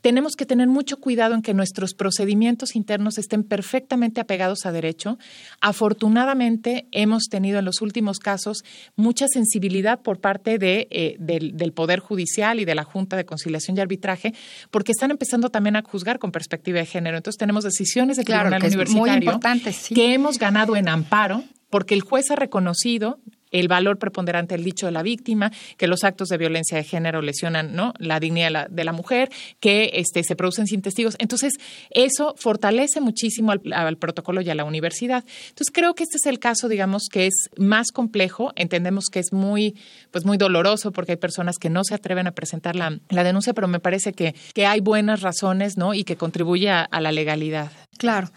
tenemos 0.00 0.36
que 0.36 0.46
tener 0.46 0.68
mucho 0.68 0.98
cuidado 0.98 1.34
en 1.34 1.42
que 1.42 1.54
nuestros 1.54 1.94
procedimientos 1.94 2.76
internos 2.76 3.18
estén 3.18 3.42
perfectamente 3.42 4.20
apegados 4.20 4.66
a 4.66 4.72
derecho. 4.72 5.18
Afortunadamente, 5.60 6.86
hemos 6.92 7.24
tenido 7.24 7.58
en 7.58 7.64
los 7.64 7.80
últimos 7.80 8.18
casos 8.18 8.64
mucha 8.96 9.26
sensibilidad 9.28 10.00
por 10.00 10.20
parte 10.20 10.58
de, 10.58 10.88
eh, 10.90 11.16
del, 11.18 11.72
Poder 11.72 12.00
Judicial 12.00 12.60
y 12.60 12.64
de 12.64 12.74
la 12.74 12.84
Junta 12.84 13.16
de 13.16 13.24
Conciliación 13.24 13.76
y 13.76 13.80
Arbitraje, 13.80 14.34
porque 14.70 14.92
están 14.92 15.10
empezando 15.10 15.50
también 15.50 15.76
a 15.76 15.82
juzgar 15.82 16.18
con 16.18 16.32
perspectiva 16.32 16.78
de 16.78 16.86
género. 16.86 17.16
Entonces, 17.16 17.38
tenemos 17.38 17.64
decisiones 17.64 18.16
del 18.16 18.26
Tribunal 18.26 18.62
Universitario 18.62 19.40
que 19.94 20.14
hemos 20.14 20.38
ganado 20.38 20.76
en 20.76 20.88
amparo 20.88 21.44
porque 21.70 21.94
el 21.94 22.00
juez 22.00 22.30
ha 22.30 22.36
reconocido 22.36 23.20
el 23.50 23.68
valor 23.68 23.98
preponderante 23.98 24.54
del 24.54 24.64
dicho 24.64 24.86
de 24.86 24.92
la 24.92 25.02
víctima, 25.02 25.52
que 25.76 25.86
los 25.86 26.04
actos 26.04 26.28
de 26.28 26.38
violencia 26.38 26.76
de 26.76 26.84
género 26.84 27.22
lesionan 27.22 27.74
¿no? 27.74 27.94
la 27.98 28.20
dignidad 28.20 28.68
de 28.68 28.84
la, 28.84 28.92
mujer, 28.92 29.30
que 29.60 29.90
este, 29.94 30.22
se 30.22 30.36
producen 30.36 30.66
sin 30.66 30.82
testigos. 30.82 31.16
Entonces, 31.18 31.54
eso 31.90 32.34
fortalece 32.36 33.00
muchísimo 33.00 33.52
al, 33.52 33.96
protocolo 33.96 34.40
y 34.40 34.50
a 34.50 34.54
la 34.54 34.64
universidad. 34.64 35.24
Entonces, 35.48 35.70
creo 35.72 35.94
que 35.94 36.04
este 36.04 36.16
es 36.16 36.26
el 36.26 36.38
caso, 36.38 36.68
digamos, 36.68 37.04
que 37.10 37.26
es 37.26 37.50
más 37.56 37.90
complejo. 37.92 38.52
Entendemos 38.56 39.06
que 39.06 39.20
es 39.20 39.32
muy, 39.32 39.76
pues, 40.10 40.24
muy 40.24 40.36
doloroso 40.36 40.92
porque 40.92 41.12
hay 41.12 41.18
personas 41.18 41.56
que 41.58 41.70
no 41.70 41.84
se 41.84 41.94
atreven 41.94 42.26
a 42.26 42.32
presentar 42.32 42.76
la, 42.76 42.98
denuncia, 43.08 43.52
pero 43.52 43.68
me 43.68 43.80
parece 43.80 44.12
que, 44.12 44.34
que 44.54 44.66
hay 44.66 44.80
buenas 44.80 45.20
razones 45.20 45.76
¿no? 45.76 45.94
y 45.94 46.04
que 46.04 46.16
contribuye 46.16 46.70
a, 46.70 46.82
a 46.82 47.00
la 47.00 47.12
legalidad. 47.12 47.70
Claro. 47.98 48.30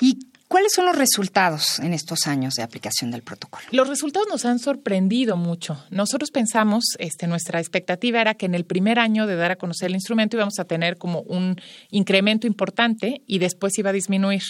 ¿Y 0.00 0.18
¿Cuáles 0.52 0.74
son 0.74 0.84
los 0.84 0.98
resultados 0.98 1.78
en 1.78 1.94
estos 1.94 2.26
años 2.26 2.52
de 2.52 2.62
aplicación 2.62 3.10
del 3.10 3.22
protocolo? 3.22 3.64
Los 3.70 3.88
resultados 3.88 4.28
nos 4.28 4.44
han 4.44 4.58
sorprendido 4.58 5.38
mucho. 5.38 5.82
Nosotros 5.88 6.30
pensamos, 6.30 6.84
este, 6.98 7.26
nuestra 7.26 7.58
expectativa 7.58 8.20
era 8.20 8.34
que 8.34 8.44
en 8.44 8.54
el 8.54 8.66
primer 8.66 8.98
año 8.98 9.26
de 9.26 9.36
dar 9.36 9.52
a 9.52 9.56
conocer 9.56 9.88
el 9.88 9.94
instrumento 9.94 10.36
íbamos 10.36 10.58
a 10.58 10.66
tener 10.66 10.98
como 10.98 11.20
un 11.22 11.58
incremento 11.90 12.46
importante 12.46 13.22
y 13.26 13.38
después 13.38 13.78
iba 13.78 13.88
a 13.88 13.94
disminuir. 13.94 14.42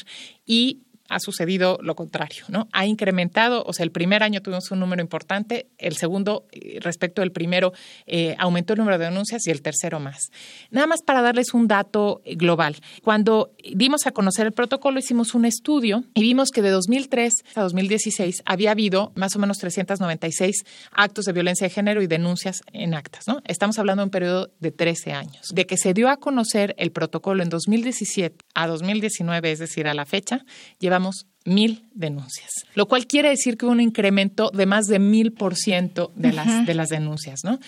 Y 0.44 0.80
ha 1.12 1.20
sucedido 1.20 1.78
lo 1.82 1.94
contrario, 1.94 2.44
¿no? 2.48 2.68
Ha 2.72 2.86
incrementado, 2.86 3.62
o 3.66 3.72
sea, 3.72 3.84
el 3.84 3.92
primer 3.92 4.22
año 4.22 4.40
tuvimos 4.40 4.70
un 4.70 4.80
número 4.80 5.02
importante, 5.02 5.66
el 5.78 5.96
segundo, 5.96 6.46
eh, 6.52 6.78
respecto 6.80 7.20
del 7.20 7.32
primero, 7.32 7.72
eh, 8.06 8.34
aumentó 8.38 8.72
el 8.72 8.78
número 8.78 8.98
de 8.98 9.04
denuncias 9.04 9.46
y 9.46 9.50
el 9.50 9.60
tercero 9.60 10.00
más. 10.00 10.30
Nada 10.70 10.86
más 10.86 11.02
para 11.02 11.20
darles 11.20 11.52
un 11.52 11.68
dato 11.68 12.22
eh, 12.24 12.34
global. 12.34 12.76
Cuando 13.02 13.52
dimos 13.74 14.06
a 14.06 14.12
conocer 14.12 14.46
el 14.46 14.52
protocolo, 14.52 14.98
hicimos 14.98 15.34
un 15.34 15.44
estudio 15.44 16.04
y 16.14 16.22
vimos 16.22 16.50
que 16.50 16.62
de 16.62 16.70
2003 16.70 17.44
a 17.56 17.62
2016 17.62 18.42
había 18.46 18.70
habido 18.70 19.12
más 19.14 19.36
o 19.36 19.38
menos 19.38 19.58
396 19.58 20.64
actos 20.92 21.26
de 21.26 21.32
violencia 21.32 21.66
de 21.66 21.74
género 21.74 22.02
y 22.02 22.06
denuncias 22.06 22.62
en 22.72 22.94
actas, 22.94 23.28
¿no? 23.28 23.42
Estamos 23.44 23.78
hablando 23.78 24.00
de 24.00 24.04
un 24.04 24.10
periodo 24.10 24.50
de 24.60 24.70
13 24.70 25.12
años. 25.12 25.48
De 25.52 25.66
que 25.66 25.76
se 25.76 25.92
dio 25.92 26.08
a 26.08 26.16
conocer 26.16 26.74
el 26.78 26.90
protocolo 26.90 27.42
en 27.42 27.50
2017 27.50 28.44
a 28.54 28.66
2019, 28.66 29.52
es 29.52 29.58
decir, 29.58 29.86
a 29.86 29.94
la 29.94 30.06
fecha, 30.06 30.44
llevamos 30.78 31.01
mil 31.44 31.88
denuncias, 31.92 32.50
lo 32.74 32.86
cual 32.86 33.06
quiere 33.06 33.28
decir 33.28 33.56
que 33.56 33.66
hubo 33.66 33.72
un 33.72 33.80
incremento 33.80 34.50
de 34.54 34.66
más 34.66 34.86
de 34.86 34.98
mil 34.98 35.32
por 35.32 35.56
ciento 35.56 36.12
de 36.14 36.32
las, 36.32 36.66
de 36.66 36.74
las 36.74 36.88
denuncias, 36.88 37.40
¿no? 37.44 37.58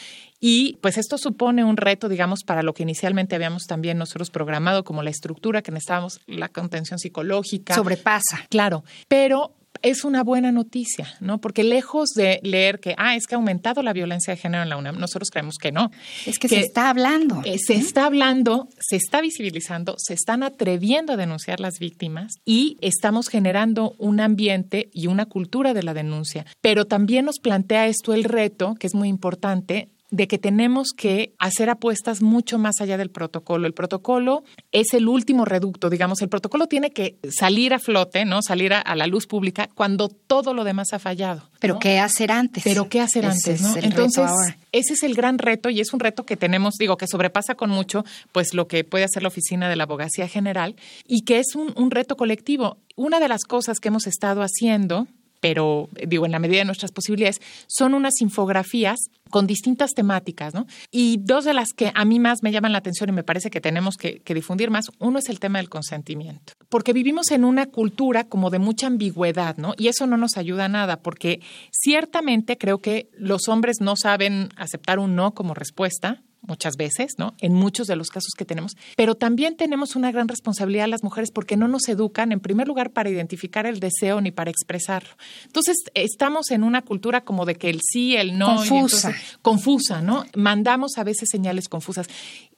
Y 0.40 0.79
pues 0.81 0.99
esto 0.99 1.16
supone 1.16 1.64
un 1.64 1.77
reto, 1.77 2.09
digamos, 2.09 2.44
para 2.44 2.62
lo 2.62 2.75
que 2.75 2.83
inicialmente 2.83 3.35
habíamos 3.35 3.64
también 3.64 3.99
nosotros 3.99 4.31
programado 4.31 4.85
como 4.85 5.03
la 5.03 5.11
estructura 5.11 5.62
que 5.62 5.73
necesitábamos, 5.73 6.20
la 6.27 6.49
contención 6.49 6.99
psicológica. 6.99 7.75
Sobrepasa. 7.75 8.47
Claro, 8.51 8.85
pero 9.09 9.55
es 9.82 10.04
una 10.04 10.22
buena 10.22 10.52
noticia, 10.52 11.14
¿no? 11.20 11.40
Porque 11.40 11.64
lejos 11.64 12.10
de 12.10 12.40
leer 12.42 12.80
que, 12.80 12.94
ah, 12.98 13.16
es 13.16 13.26
que 13.26 13.34
ha 13.34 13.38
aumentado 13.38 13.82
la 13.82 13.92
violencia 13.92 14.32
de 14.32 14.37
género 14.37 14.62
en 14.62 14.68
la 14.68 14.76
UNAM, 14.76 14.98
nosotros 14.98 15.30
creemos 15.30 15.56
que 15.58 15.72
no. 15.72 15.90
Es 16.26 16.38
que, 16.38 16.48
se 16.48 16.60
está 16.60 16.90
hablando. 16.90 17.42
Eh, 17.44 17.58
se 17.58 17.74
está 17.74 18.06
hablando, 18.06 18.68
se 18.78 18.96
está 18.96 19.20
visibilizando, 19.20 19.94
se 19.98 20.14
están 20.14 20.42
atreviendo 20.42 21.12
a 21.12 21.16
denunciar 21.16 21.60
las 21.60 21.78
víctimas 21.78 22.34
y 22.44 22.78
estamos 22.80 23.28
generando 23.28 23.94
un 23.98 24.20
ambiente 24.20 24.88
y 24.92 25.06
una 25.06 25.26
cultura 25.26 25.74
de 25.74 25.82
la 25.82 25.94
denuncia. 25.94 26.46
Pero 26.60 26.87
también 26.87 27.24
nos 27.24 27.38
plantea 27.38 27.87
esto 27.87 28.14
el 28.14 28.24
reto, 28.24 28.74
que 28.78 28.87
es 28.87 28.94
muy 28.94 29.08
importante, 29.08 29.88
de 30.14 30.29
que 30.29 30.38
tenemos 30.38 30.92
que 30.96 31.35
hacer 31.40 31.68
apuestas 31.68 32.22
mucho 32.22 32.57
más 32.57 32.81
allá 32.81 32.96
del 32.96 33.11
protocolo. 33.11 33.66
El 33.66 33.74
protocolo 33.74 34.44
es 34.70 34.94
el 34.94 35.09
último 35.09 35.44
reducto, 35.44 35.90
digamos, 35.90 36.22
el 36.22 36.29
protocolo 36.29 36.68
tiene 36.68 36.92
que 36.92 37.18
salir 37.29 37.74
a 37.74 37.81
flote, 37.81 38.24
¿no? 38.24 38.40
Salir 38.40 38.74
a, 38.74 38.94
la 38.94 39.09
luz 39.09 39.27
pública 39.27 39.68
cuando 39.74 40.09
todo 40.09 40.55
lo 40.55 40.62
demás 40.62 40.92
ha 40.92 41.00
fallado. 41.00 41.50
Pero 41.59 41.81
¿qué 41.81 41.98
hacer 41.98 42.31
antes? 42.31 42.62
Pero 42.62 42.88
¿qué 42.88 43.00
hacer 43.00 43.27
antes, 43.27 43.61
no? 43.61 43.74
Entonces, 43.77 44.31
ese 44.70 44.92
es 44.92 45.03
el 45.03 45.14
gran 45.14 45.38
reto 45.38 45.68
y 45.68 45.81
es 45.81 45.92
un 45.92 45.98
reto 45.98 46.24
que 46.24 46.37
tenemos, 46.37 46.74
digo, 46.79 46.96
que 46.96 47.09
sobrepasa 47.09 47.57
con 47.57 47.70
mucho 47.70 48.05
pues 48.31 48.55
lo 48.55 48.68
que 48.68 48.85
puede 48.85 49.05
hacer 49.05 49.22
la 49.22 49.29
oficina 49.29 49.68
de 49.68 49.74
la 49.74 49.83
abogacía 49.83 50.29
general 50.29 50.77
y 51.09 51.22
que 51.22 51.40
es 51.40 51.57
un, 51.57 51.72
un 51.77 51.90
reto 51.90 52.16
colectivo. 52.16 52.79
Una 52.94 53.18
de 53.18 53.27
las 53.27 53.42
cosas 53.42 53.81
que 53.81 53.88
hemos 53.88 54.07
estado 54.07 54.42
haciendo 54.42 55.09
pero 55.44 55.90
digo, 56.07 56.24
en 56.24 56.33
la 56.33 56.38
medida 56.38 56.61
de 56.61 56.64
nuestras 56.64 56.90
posibilidades, 56.90 57.42
son 57.66 57.92
unas 57.92 58.22
infografías 58.22 58.96
con 59.28 59.46
distintas 59.46 59.90
temáticas, 59.90 60.54
¿no? 60.54 60.66
Y 60.90 61.18
dos 61.20 61.44
de 61.44 61.52
las 61.52 61.74
que 61.74 61.92
a 61.94 62.07
mí 62.07 62.18
más 62.18 62.42
me 62.42 62.50
llaman 62.50 62.72
la 62.72 62.78
atención 62.78 63.11
y 63.11 63.12
me 63.12 63.24
parece 63.24 63.50
que 63.50 63.61
tenemos 63.61 63.98
que, 63.98 64.22
difundir 64.24 64.70
más, 64.70 64.87
uno 65.00 65.18
es 65.18 65.28
el 65.28 65.40
tema 65.40 65.59
del 65.59 65.68
consentimiento, 65.68 66.54
porque 66.70 66.94
vivimos 66.94 67.30
en 67.30 67.44
una 67.44 67.66
cultura 67.66 68.24
como 68.24 68.48
de 68.48 68.59
mucha 68.59 68.87
ambigüedad, 68.87 69.59
¿no? 69.59 69.74
Y 69.76 69.88
eso 69.88 70.07
no 70.07 70.16
nos 70.16 70.38
ayuda 70.38 70.64
a 70.64 70.68
nada, 70.70 71.02
porque 71.02 71.42
ciertamente 71.70 72.57
creo 72.57 72.78
que 72.78 73.11
los 73.12 73.46
hombres 73.48 73.83
no 73.83 73.96
saben 73.96 74.48
aceptar 74.57 74.98
un 74.98 75.14
no 75.14 75.35
como 75.35 75.52
respuesta, 75.52 76.22
muchas 76.46 76.76
veces, 76.76 77.14
¿no? 77.18 77.35
En 77.40 77.54
muchos 77.54 77.87
de 77.87 77.96
los 77.96 78.09
casos 78.09 78.33
que 78.37 78.44
tenemos, 78.44 78.76
pero 78.96 79.14
también 79.14 79.57
tenemos 79.57 79.96
una 79.96 80.12
gran 80.12 80.28
responsabilidad 80.28 80.88
las 80.88 81.02
mujeres 81.02 81.30
porque 81.30 81.57
no 81.57 81.68
nos 81.68 81.88
educan, 81.88 82.33
en 82.33 82.40
primer 82.40 82.68
lugar, 82.68 82.90
para 82.90 83.11
identificar 83.11 83.66
el 83.66 83.80
deseo 83.80 84.20
ni 84.20 84.30
para 84.30 84.50
expresarlo. 84.50 85.11
Entonces, 85.44 85.76
estamos 85.94 86.50
en 86.50 86.64
una 86.64 86.83
cultura 86.83 87.22
como 87.22 87.46
de 87.46 87.57
que 87.57 87.70
el 87.70 87.80
sí, 87.83 88.16
el 88.16 88.38
no. 88.38 88.57
Confusa. 88.57 89.14
confusa, 89.42 90.02
¿no? 90.02 90.24
Mandamos 90.35 90.98
a 90.98 91.04
veces 91.04 91.28
señales 91.30 91.68
confusas. 91.68 92.09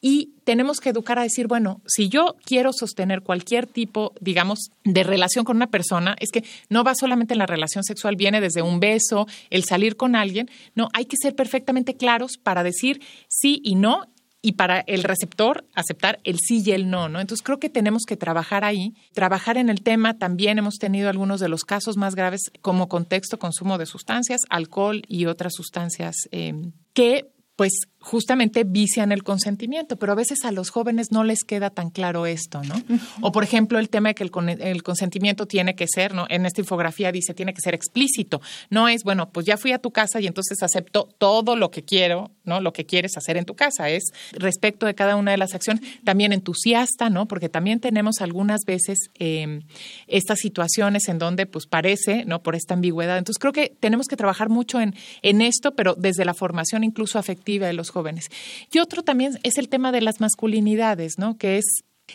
Y 0.01 0.36
tenemos 0.47 0.79
que 0.79 0.91
educar 0.91 1.19
a 1.19 1.25
decir, 1.25 1.49
bueno, 1.49 1.81
si 1.89 2.09
yo 2.09 2.37
quiero 2.45 2.73
sostener 2.73 3.23
cualquier 3.23 3.67
tipo, 3.67 4.13
digamos, 4.21 4.71
de 4.85 5.03
relación 5.03 5.45
con 5.45 5.57
una 5.57 5.67
persona, 5.67 6.15
es 6.21 6.31
que 6.31 6.45
no 6.69 6.85
va 6.85 6.95
solamente 6.95 7.35
en 7.35 7.39
la 7.39 7.47
relación 7.47 7.83
sexual, 7.83 8.15
viene 8.15 8.41
desde 8.41 8.63
un 8.63 8.79
beso, 8.79 9.27
el 9.51 9.65
salir 9.65 9.97
con 9.97 10.15
alguien. 10.15 10.49
No, 10.77 10.89
hay 10.93 11.07
que 11.07 11.17
ser 11.21 11.35
perfectamente 11.35 11.97
claros 11.97 12.39
para 12.41 12.63
decir 12.63 13.03
sí 13.29 13.61
y 13.65 13.75
no 13.75 14.07
y 14.41 14.53
para 14.53 14.79
el 14.87 15.03
receptor 15.03 15.65
aceptar 15.75 16.21
el 16.23 16.39
sí 16.39 16.63
y 16.65 16.71
el 16.71 16.91
no, 16.91 17.09
¿no? 17.09 17.19
Entonces 17.19 17.45
creo 17.45 17.59
que 17.59 17.69
tenemos 17.69 18.05
que 18.07 18.17
trabajar 18.17 18.63
ahí, 18.63 18.95
trabajar 19.15 19.57
en 19.57 19.69
el 19.69 19.83
tema. 19.83 20.17
También 20.17 20.59
hemos 20.59 20.77
tenido 20.77 21.11
algunos 21.11 21.41
de 21.41 21.49
los 21.49 21.65
casos 21.65 21.97
más 21.97 22.15
graves 22.15 22.53
como 22.63 22.89
contexto, 22.89 23.41
consumo 23.41 23.79
de 23.79 23.87
sustancias, 23.87 24.43
alcohol 24.49 25.03
y 25.09 25.27
otras 25.27 25.55
sustancias 25.55 26.15
eh, 26.31 26.55
que 26.93 27.33
pues 27.57 27.73
justamente 27.99 28.62
vician 28.62 29.11
el 29.11 29.25
consentimiento, 29.25 29.97
pero 29.97 30.12
a 30.12 30.14
veces 30.14 30.45
a 30.45 30.53
los 30.53 30.71
jóvenes 30.71 31.11
no 31.11 31.25
les 31.25 31.42
queda 31.42 31.71
tan 31.71 31.90
claro 31.90 32.27
esto, 32.27 32.62
¿no? 32.62 32.75
O 33.21 33.33
por 33.33 33.42
ejemplo, 33.42 33.81
el 33.81 33.88
tema 33.88 34.11
de 34.11 34.14
que 34.14 34.23
el, 34.23 34.83
consentimiento 34.85 35.47
tiene 35.47 35.75
que 35.75 35.87
ser, 35.88 36.14
¿no? 36.14 36.27
En 36.29 36.47
esta 36.47 36.61
infografía 36.61 37.11
dice 37.11 37.35
tiene 37.35 37.53
que 37.53 37.61
ser 37.61 37.75
explícito, 37.75 38.40
no 38.71 38.88
es, 38.88 39.03
bueno, 39.03 39.31
pues 39.31 39.45
ya 39.47 39.57
fui 39.57 39.73
a 39.73 39.79
tu 39.79 39.90
casa 39.90 40.21
y 40.21 40.29
entonces 40.29 40.62
acepto 40.62 41.09
todo 41.19 41.57
lo 41.57 41.71
que 41.71 41.83
quiero, 41.83 42.31
¿no? 42.45 42.61
Lo 42.61 42.73
que 42.73 42.85
quieres 42.85 43.16
hacer 43.16 43.38
en 43.38 43.45
tu 43.45 43.57
casa, 43.57 43.88
es 43.88 44.05
respecto 44.33 44.87
de 44.87 44.95
cada 44.95 45.16
una 45.16 45.33
de 45.33 45.38
las 45.38 45.55
acciones, 45.55 45.83
también 46.05 46.33
entusiasta, 46.33 47.11
¿no? 47.11 47.27
Porque 47.27 47.49
también 47.49 47.81
tenemos 47.81 48.21
algunas 48.21 48.61
veces 48.66 49.11
em, 49.14 49.62
estas 50.07 50.38
situaciones 50.38 51.09
en 51.09 51.19
donde 51.19 51.47
pues 51.47 51.66
parece, 51.66 52.25
¿no? 52.25 52.42
Por 52.42 52.55
esta 52.55 52.75
ambigüedad. 52.75 53.19
Entonces 53.19 53.40
creo 53.40 53.53
que 53.53 53.75
tenemos 53.81 54.07
que 54.07 54.16
trabajar 54.16 54.49
mucho 54.49 54.81
en, 54.81 54.95
en 55.23 55.40
esto, 55.40 55.75
pero 55.75 55.95
desde 55.95 56.25
la 56.25 56.35
formación 56.35 56.85
incluso 56.85 57.19
afectiva 57.19 57.46
de 57.47 57.73
los 57.73 57.91
jóvenes. 57.91 58.29
Y 58.73 58.81
otro 58.81 59.03
también 59.03 59.39
es 59.43 59.57
el 59.59 59.69
tema 59.69 59.93
de 59.93 60.01
las 60.01 60.21
masculinidades, 60.21 61.19
¿no? 61.19 61.39
Que 61.39 61.59
es 61.59 61.65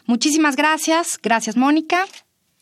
Muchísimas 0.07 0.57
gracias. 0.57 1.16
Gracias, 1.22 1.57
Mónica. 1.57 2.07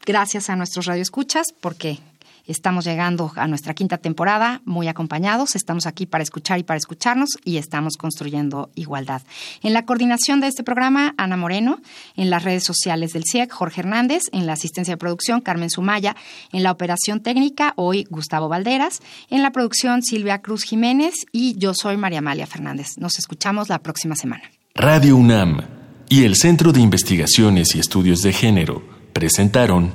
Gracias 0.05 0.51
a 0.51 0.57
nuestros 0.57 0.87
radioescuchas 0.87 1.47
porque 1.61 2.01
Estamos 2.48 2.87
llegando 2.87 3.30
a 3.37 3.46
nuestra 3.46 3.74
quinta 3.74 3.98
temporada 3.98 4.62
muy 4.64 4.88
acompañados. 4.88 5.54
Estamos 5.54 5.87
aquí 5.87 6.06
para 6.06 6.24
escuchar 6.24 6.58
y 6.58 6.62
para 6.62 6.78
escucharnos 6.78 7.30
y 7.44 7.58
estamos 7.58 7.98
construyendo 7.98 8.70
igualdad. 8.74 9.20
En 9.62 9.74
la 9.74 9.84
coordinación 9.84 10.40
de 10.40 10.46
este 10.46 10.64
programa, 10.64 11.14
Ana 11.18 11.37
Moreno. 11.37 11.80
En 12.16 12.30
las 12.30 12.44
redes 12.44 12.64
sociales 12.64 13.12
del 13.12 13.24
CIEC, 13.30 13.52
Jorge 13.52 13.82
Hernández. 13.82 14.22
En 14.32 14.46
la 14.46 14.54
asistencia 14.54 14.94
de 14.94 14.98
producción, 14.98 15.42
Carmen 15.42 15.68
Sumaya. 15.68 16.16
En 16.50 16.62
la 16.62 16.72
operación 16.72 17.20
técnica, 17.20 17.74
hoy 17.76 18.06
Gustavo 18.08 18.48
Valderas. 18.48 19.02
En 19.28 19.42
la 19.42 19.52
producción, 19.52 20.02
Silvia 20.02 20.40
Cruz 20.40 20.64
Jiménez. 20.64 21.26
Y 21.32 21.54
yo 21.58 21.74
soy 21.74 21.98
María 21.98 22.20
Amalia 22.20 22.46
Fernández. 22.46 22.96
Nos 22.96 23.18
escuchamos 23.18 23.68
la 23.68 23.80
próxima 23.80 24.16
semana. 24.16 24.44
Radio 24.74 25.16
UNAM 25.16 25.61
y 26.08 26.24
el 26.24 26.37
Centro 26.37 26.72
de 26.72 26.80
Investigaciones 26.80 27.74
y 27.74 27.80
Estudios 27.80 28.22
de 28.22 28.32
Género 28.32 28.82
presentaron 29.12 29.94